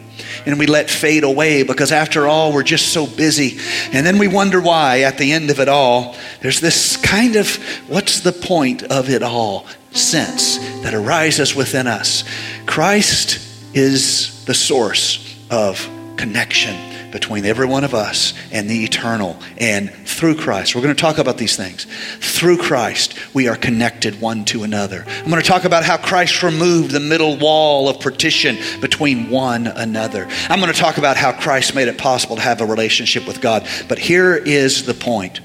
and 0.47 0.59
we 0.59 0.67
let 0.67 0.91
fade 0.91 1.25
away 1.25 1.63
because 1.63 1.93
after 1.93 2.27
all, 2.27 2.53
we're 2.53 2.63
just 2.63 2.93
so 2.93 3.07
busy. 3.07 3.59
And 3.93 4.07
then 4.07 4.19
we 4.19 4.29
wonder 4.29 4.61
why 4.61 5.03
at 5.03 5.19
the 5.19 5.33
end 5.33 5.51
of 5.51 5.61
it 5.61 5.69
all, 5.69 6.17
there's 6.41 6.61
this 6.61 6.97
kind 6.97 7.37
of 7.37 7.57
what's 7.89 8.21
the 8.21 8.33
point 8.33 8.83
of 8.85 9.09
it 9.09 9.23
all 9.23 9.67
sense 9.93 10.59
that 10.83 10.95
arises 10.95 11.55
within 11.55 11.87
us. 11.87 12.25
Christ 12.67 13.39
is 13.75 14.45
the 14.45 14.55
source 14.55 15.39
of 15.51 15.89
connection 16.17 16.90
between 17.13 17.45
every 17.45 17.67
one 17.67 17.85
of 17.85 17.95
us 17.95 18.35
and 18.53 18.69
the 18.69 18.85
eternal. 18.85 19.39
And 19.59 19.91
through 19.91 20.37
Christ, 20.37 20.75
we're 20.75 20.83
going 20.83 20.95
to 20.95 21.01
talk 21.01 21.19
about 21.19 21.39
these 21.39 21.57
things. 21.57 21.87
Through 22.21 22.59
Christ, 22.59 23.15
we 23.35 23.49
are 23.49 23.57
connected 23.57 24.21
one 24.21 24.45
to 24.47 24.63
another. 24.63 25.05
I'm 25.07 25.31
going 25.31 25.43
to 25.43 25.49
talk 25.49 25.65
about 25.65 25.85
how 25.85 25.97
Christ 25.97 26.43
removed 26.43 26.91
the 26.91 27.01
middle 27.01 27.37
wall 27.37 27.89
of 27.89 28.01
partition 28.01 28.59
between 28.81 29.31
one 29.31 29.67
another. 29.67 30.29
I'm 30.49 30.61
going 30.61 30.73
to 30.73 30.79
talk 30.79 30.99
about 30.99 31.17
how 31.17 31.33
Christ 31.33 31.75
made 31.75 31.89
it 31.89 31.99
possible 31.99 32.37
to 32.37 32.43
have 32.43 32.61
a 32.61 32.67
relationship 32.67 33.27
with 33.27 33.41
God. 33.41 33.67
But 33.89 33.99
here 33.99 34.35
is 34.35 34.87
the 34.87 34.95
point 34.95 35.41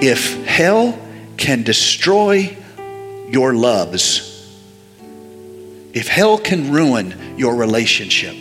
if 0.00 0.44
hell 0.46 0.98
can 1.36 1.62
destroy 1.62 2.56
your 3.28 3.54
loves, 3.54 4.24
if 5.92 6.08
hell 6.08 6.38
can 6.38 6.72
ruin 6.72 7.36
your 7.36 7.54
relationship, 7.54 8.36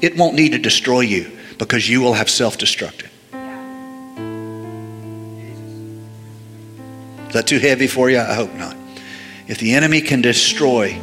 it 0.00 0.16
won't 0.16 0.34
need 0.34 0.52
to 0.52 0.58
destroy 0.58 1.00
you 1.00 1.30
because 1.58 1.88
you 1.88 2.00
will 2.00 2.14
have 2.14 2.30
self 2.30 2.58
destructed. 2.58 3.08
Is 7.28 7.34
that 7.34 7.46
too 7.46 7.58
heavy 7.58 7.86
for 7.86 8.08
you? 8.08 8.18
I 8.18 8.34
hope 8.34 8.54
not. 8.54 8.76
If 9.48 9.58
the 9.58 9.74
enemy 9.74 10.00
can 10.00 10.22
destroy 10.22 10.98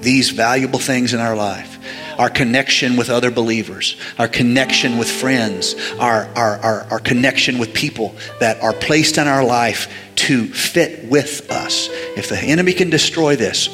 these 0.00 0.30
valuable 0.30 0.78
things 0.78 1.14
in 1.14 1.20
our 1.20 1.36
life, 1.36 1.78
our 2.18 2.28
connection 2.28 2.96
with 2.96 3.10
other 3.10 3.30
believers, 3.30 3.96
our 4.18 4.26
connection 4.26 4.98
with 4.98 5.08
friends, 5.08 5.76
our, 6.00 6.26
our, 6.34 6.58
our, 6.58 6.80
our, 6.90 6.98
connection 6.98 7.58
with 7.58 7.72
people 7.74 8.14
that 8.40 8.60
are 8.60 8.72
placed 8.72 9.18
in 9.18 9.28
our 9.28 9.44
life 9.44 9.92
to 10.16 10.46
fit 10.46 11.04
with 11.08 11.48
us. 11.50 11.88
If 12.16 12.28
the 12.28 12.38
enemy 12.38 12.72
can 12.72 12.90
destroy 12.90 13.36
this, 13.36 13.68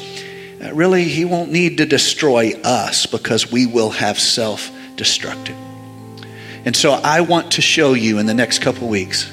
really, 0.73 1.03
he 1.05 1.25
won't 1.25 1.51
need 1.51 1.77
to 1.77 1.85
destroy 1.85 2.53
us 2.63 3.05
because 3.05 3.51
we 3.51 3.65
will 3.65 3.91
have 3.91 4.19
self 4.19 4.71
destructed. 4.95 5.55
And 6.65 6.75
so 6.75 6.93
I 6.93 7.21
want 7.21 7.51
to 7.53 7.61
show 7.61 7.93
you 7.93 8.17
in 8.17 8.25
the 8.25 8.33
next 8.33 8.59
couple 8.59 8.87
weeks, 8.87 9.31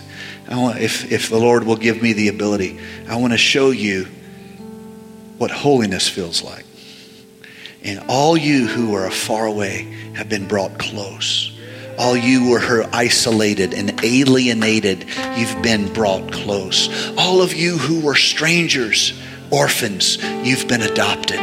I 0.48 0.56
want, 0.56 0.80
if, 0.80 1.10
if 1.10 1.30
the 1.30 1.38
Lord 1.38 1.64
will 1.64 1.76
give 1.76 2.02
me 2.02 2.12
the 2.12 2.28
ability, 2.28 2.78
I 3.08 3.16
want 3.16 3.32
to 3.32 3.38
show 3.38 3.70
you 3.70 4.06
what 5.38 5.50
holiness 5.50 6.08
feels 6.08 6.42
like. 6.42 6.66
And 7.82 8.04
all 8.08 8.36
you 8.36 8.66
who 8.66 8.94
are 8.94 9.10
far 9.10 9.46
away 9.46 9.84
have 10.14 10.28
been 10.28 10.46
brought 10.46 10.78
close. 10.78 11.58
All 11.98 12.16
you 12.16 12.58
who 12.58 12.80
are 12.80 12.88
isolated 12.92 13.74
and 13.74 14.04
alienated, 14.04 15.06
you've 15.36 15.62
been 15.62 15.92
brought 15.92 16.32
close. 16.32 16.88
All 17.16 17.42
of 17.42 17.54
you 17.54 17.76
who 17.78 18.00
were 18.00 18.14
strangers, 18.14 19.18
orphans, 19.52 20.16
you've 20.42 20.66
been 20.66 20.82
adopted. 20.82 21.40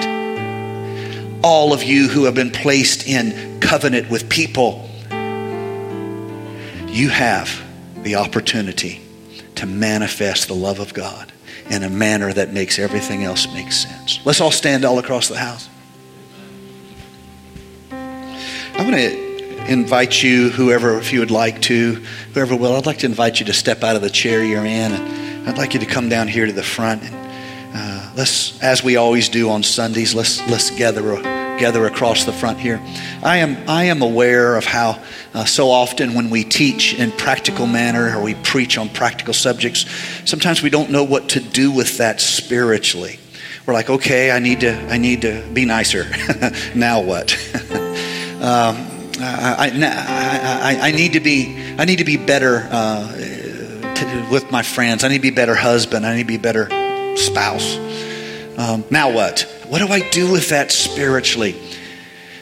All 1.44 1.72
of 1.72 1.84
you 1.84 2.10
who 2.10 2.26
have 2.26 2.36
been 2.36 2.52
placed 2.52 3.08
in 3.08 3.60
covenant 3.62 4.10
with 4.10 4.28
people, 4.30 4.90
you 6.88 7.10
have 7.10 7.64
the 8.04 8.16
opportunity 8.16 9.02
to 9.56 9.66
manifest 9.66 10.48
the 10.48 10.56
love 10.56 10.80
of 10.80 10.94
God 10.94 11.32
in 11.70 11.84
a 11.84 11.90
manner 11.90 12.34
that 12.34 12.52
makes 12.52 12.80
everything 12.80 13.24
else 13.24 13.48
make 13.54 13.72
sense. 13.72 14.20
Let's 14.26 14.42
all 14.42 14.52
stand 14.52 14.84
all 14.84 14.98
across 15.00 15.28
the 15.28 15.38
house. 15.38 15.70
I'm 17.92 18.90
going 18.90 18.94
to 18.94 19.72
invite 19.72 20.24
you, 20.24 20.50
whoever, 20.50 20.98
if 20.98 21.14
you 21.14 21.20
would 21.20 21.32
like 21.32 21.62
to, 21.64 22.04
whoever 22.34 22.56
will, 22.56 22.76
I'd 22.76 22.86
like 22.86 23.00
to 23.00 23.06
invite 23.06 23.40
you 23.40 23.46
to 23.48 23.54
step 23.54 23.84
out 23.84 23.96
of 23.96 24.02
the 24.02 24.10
chair 24.10 24.44
you're 24.44 24.66
in. 24.66 24.94
And 24.94 25.48
I'd 25.48 25.58
like 25.58 25.74
you 25.74 25.80
to 25.82 25.86
come 25.86 26.10
down 26.10 26.28
here 26.28 26.46
to 26.46 26.52
the 26.52 26.64
front. 26.64 27.04
Let's, 28.20 28.62
as 28.62 28.84
we 28.84 28.98
always 28.98 29.30
do 29.30 29.50
on 29.50 29.64
Sundays, 29.64 30.14
let's, 30.14 30.46
let's 30.50 30.72
gather, 30.72 31.22
gather 31.58 31.86
across 31.86 32.26
the 32.26 32.34
front 32.34 32.60
here. 32.60 32.82
I 33.24 33.38
am, 33.38 33.58
I 33.70 33.86
am 33.86 34.02
aware 34.02 34.58
of 34.58 34.66
how 34.66 35.02
uh, 35.34 35.46
so 35.46 35.70
often 35.70 36.16
when 36.16 36.30
we 36.30 36.44
teach 36.44 36.94
in 36.94 37.14
practical 37.14 37.66
manner 37.66 38.14
or 38.18 38.22
we 38.22 38.36
preach 38.36 38.78
on 38.78 38.90
practical 38.90 39.34
subjects, 39.34 39.86
sometimes 40.26 40.62
we 40.62 40.70
don't 40.70 40.90
know 40.90 41.06
what 41.06 41.30
to 41.30 41.40
do 41.40 41.72
with 41.72 42.00
that 42.00 42.20
spiritually. 42.20 43.22
We're 43.66 43.74
like, 43.74 43.90
okay, 43.90 44.32
I 44.32 44.40
need 44.40 44.60
to, 44.60 44.74
I 44.74 44.98
need 44.98 45.22
to 45.22 45.42
be 45.54 45.64
nicer. 45.64 46.06
now 46.76 47.00
what? 47.00 47.32
um, 48.42 48.76
I, 49.22 49.72
I, 49.72 50.78
I, 50.82 50.88
I, 50.90 50.92
need 50.92 51.14
to 51.14 51.22
be, 51.22 51.56
I 51.78 51.86
need 51.86 52.00
to 52.00 52.04
be 52.04 52.18
better 52.18 52.68
uh, 52.70 53.14
to, 53.16 54.28
with 54.30 54.52
my 54.52 54.62
friends. 54.62 55.06
I 55.06 55.08
need 55.08 55.20
to 55.20 55.22
be 55.22 55.32
better 55.32 55.56
husband. 55.56 56.06
I 56.06 56.18
need 56.18 56.24
to 56.24 56.28
be 56.28 56.38
better 56.38 56.68
spouse. 57.16 57.78
Um, 58.60 58.84
now 58.90 59.10
what? 59.10 59.44
What 59.70 59.80
do 59.80 59.88
I 59.88 60.02
do 60.10 60.30
with 60.30 60.50
that 60.50 60.70
spiritually? 60.70 61.56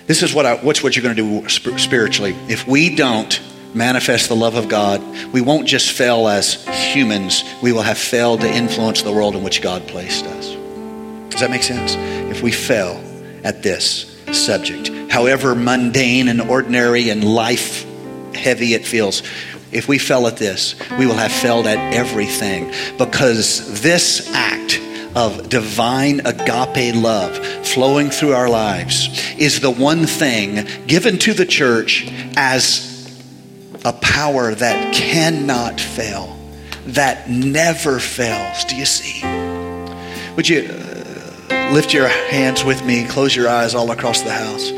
This 0.08 0.24
is 0.24 0.34
what 0.34 0.48
I, 0.48 0.56
what's 0.56 0.82
what 0.82 0.96
you're 0.96 1.04
going 1.04 1.16
to 1.16 1.42
do 1.42 1.78
spiritually. 1.78 2.36
If 2.50 2.68
we 2.68 2.96
don't 2.96 3.40
manifest 3.76 4.28
the 4.28 4.36
love 4.36 4.56
of 4.56 4.68
God, 4.68 5.00
we 5.32 5.42
won't 5.42 5.68
just 5.68 5.92
fail 5.92 6.28
as 6.28 6.66
humans, 6.92 7.44
we 7.62 7.72
will 7.72 7.84
have 7.84 8.00
failed 8.00 8.42
to 8.42 8.52
influence 8.52 9.04
the 9.04 9.12
world 9.12 9.36
in 9.36 9.44
which 9.44 9.62
God 9.62 9.88
placed 9.88 10.26
us. 10.26 10.48
Does 11.30 11.42
that 11.42 11.52
make 11.52 11.62
sense? 11.62 11.94
If 12.36 12.42
we 12.42 12.52
fail 12.52 13.00
at 13.44 13.62
this 13.62 14.18
subject, 14.32 14.90
however 15.12 15.54
mundane 15.54 16.30
and 16.30 16.42
ordinary 16.42 17.10
and 17.10 17.24
life 17.24 17.86
heavy 18.34 18.74
it 18.74 18.88
feels, 18.88 19.22
if 19.72 19.88
we 19.88 20.00
fail 20.00 20.26
at 20.26 20.38
this, 20.38 20.74
we 20.98 21.06
will 21.06 21.14
have 21.14 21.32
failed 21.32 21.68
at 21.68 21.94
everything 21.94 22.74
because 22.98 23.84
this 23.84 24.34
act 24.34 24.82
of 25.18 25.50
divine 25.50 26.20
agape 26.28 26.94
love 26.96 27.36
flowing 27.66 28.12
through 28.12 28.34
our 28.34 28.48
lives 28.48 29.10
is 29.40 29.62
the 29.62 29.72
one 29.72 30.06
thing 30.06 30.68
given 30.86 31.18
to 31.18 31.34
the 31.34 31.46
church 31.46 32.08
as 32.36 33.20
a 33.84 33.94
power 33.94 34.54
that 34.54 34.94
cannot 34.94 35.82
fail, 35.82 36.38
that 36.86 37.28
never 37.32 37.98
fails. 37.98 38.64
Do 38.66 38.76
you 38.76 38.86
see? 38.86 39.24
Would 40.36 40.48
you 40.48 40.70
uh, 40.70 41.72
lift 41.74 41.96
your 41.96 42.08
hands 42.08 42.64
with 42.64 42.86
me, 42.86 43.08
close 43.08 43.36
your 43.36 43.50
eyes 43.50 43.74
all 43.74 43.90
across 43.90 44.22
the 44.22 44.32
house? 44.32 44.72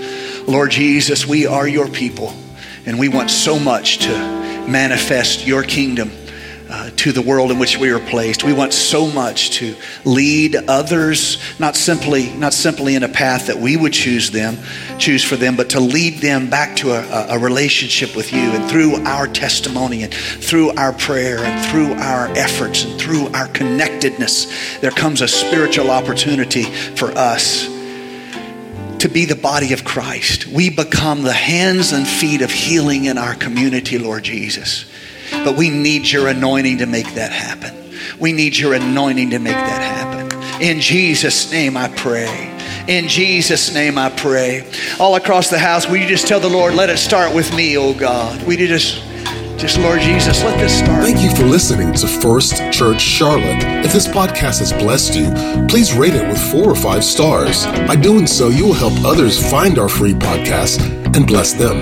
Lord 0.47 0.71
Jesus, 0.71 1.27
we 1.27 1.47
are 1.47 1.67
your 1.67 1.89
people, 1.89 2.33
and 2.85 2.97
we 2.97 3.09
want 3.09 3.29
so 3.29 3.59
much 3.59 3.97
to 3.99 4.17
manifest 4.69 5.45
your 5.45 5.63
kingdom 5.63 6.11
uh, 6.69 6.91
to 6.97 7.11
the 7.11 7.21
world 7.21 7.51
in 7.51 7.59
which 7.59 7.77
we 7.77 7.89
are 7.89 7.99
placed. 7.99 8.43
We 8.43 8.53
want 8.53 8.73
so 8.73 9.07
much 9.07 9.51
to 9.57 9.75
lead 10.05 10.55
others, 10.55 11.39
not 11.59 11.75
simply, 11.75 12.31
not 12.33 12.53
simply 12.53 12.95
in 12.95 13.03
a 13.03 13.09
path 13.09 13.47
that 13.47 13.57
we 13.57 13.75
would 13.75 13.93
choose 13.93 14.31
them, 14.31 14.57
choose 14.97 15.23
for 15.23 15.35
them, 15.35 15.55
but 15.55 15.71
to 15.71 15.79
lead 15.79 16.19
them 16.19 16.49
back 16.49 16.75
to 16.77 16.91
a, 16.91 17.35
a 17.35 17.39
relationship 17.39 18.15
with 18.15 18.31
you. 18.31 18.39
And 18.39 18.69
through 18.69 19.03
our 19.05 19.27
testimony 19.27 20.03
and 20.03 20.13
through 20.13 20.71
our 20.71 20.93
prayer 20.93 21.39
and 21.39 21.65
through 21.71 21.93
our 21.93 22.27
efforts 22.37 22.83
and 22.83 22.99
through 22.99 23.27
our 23.29 23.47
connectedness, 23.47 24.79
there 24.79 24.91
comes 24.91 25.21
a 25.21 25.27
spiritual 25.27 25.89
opportunity 25.89 26.63
for 26.63 27.09
us 27.17 27.67
to 28.99 29.07
be 29.07 29.25
the 29.25 29.35
body 29.35 29.73
of 29.73 29.85
Christ. 29.85 30.45
We 30.47 30.69
become 30.69 31.23
the 31.23 31.33
hands 31.33 31.93
and 31.93 32.05
feet 32.05 32.41
of 32.41 32.51
healing 32.51 33.05
in 33.05 33.17
our 33.17 33.33
community, 33.33 33.97
Lord 33.97 34.23
Jesus. 34.23 34.85
But 35.43 35.57
we 35.57 35.69
need 35.69 36.09
your 36.09 36.27
anointing 36.27 36.79
to 36.79 36.85
make 36.85 37.13
that 37.15 37.31
happen. 37.31 37.75
We 38.19 38.31
need 38.31 38.57
your 38.57 38.73
anointing 38.73 39.31
to 39.31 39.39
make 39.39 39.53
that 39.53 39.81
happen. 39.81 40.61
In 40.61 40.79
Jesus' 40.79 41.51
name 41.51 41.77
I 41.77 41.87
pray. 41.89 42.55
In 42.87 43.07
Jesus' 43.07 43.73
name 43.73 43.97
I 43.97 44.09
pray. 44.09 44.67
All 44.99 45.15
across 45.15 45.49
the 45.49 45.59
house, 45.59 45.87
will 45.87 45.97
you 45.97 46.07
just 46.07 46.27
tell 46.27 46.39
the 46.39 46.49
Lord, 46.49 46.73
let 46.73 46.89
it 46.89 46.97
start 46.97 47.33
with 47.33 47.53
me, 47.55 47.77
oh 47.77 47.93
God? 47.93 48.41
Will 48.47 48.59
you 48.59 48.67
just 48.67 49.03
just 49.59 49.77
Lord 49.77 49.99
Jesus, 49.99 50.41
let 50.41 50.57
this 50.57 50.79
start. 50.79 51.03
Thank 51.03 51.21
you 51.21 51.35
for 51.35 51.43
listening 51.43 51.91
to 51.95 52.07
First 52.07 52.71
Church 52.71 53.01
Charlotte. 53.01 53.61
If 53.83 53.91
this 53.91 54.07
podcast 54.07 54.59
has 54.59 54.71
blessed 54.71 55.15
you, 55.15 55.65
please 55.67 55.93
rate 55.93 56.13
it 56.13 56.25
with 56.29 56.39
four 56.49 56.69
or 56.69 56.75
five 56.75 57.03
stars. 57.03 57.65
By 57.85 57.97
doing 57.97 58.25
so, 58.25 58.47
you 58.47 58.65
will 58.65 58.73
help 58.73 58.93
others 59.03 59.37
find 59.51 59.77
our 59.77 59.89
free 59.89 60.13
podcast 60.13 60.79
and 61.13 61.27
bless 61.27 61.51
them. 61.51 61.81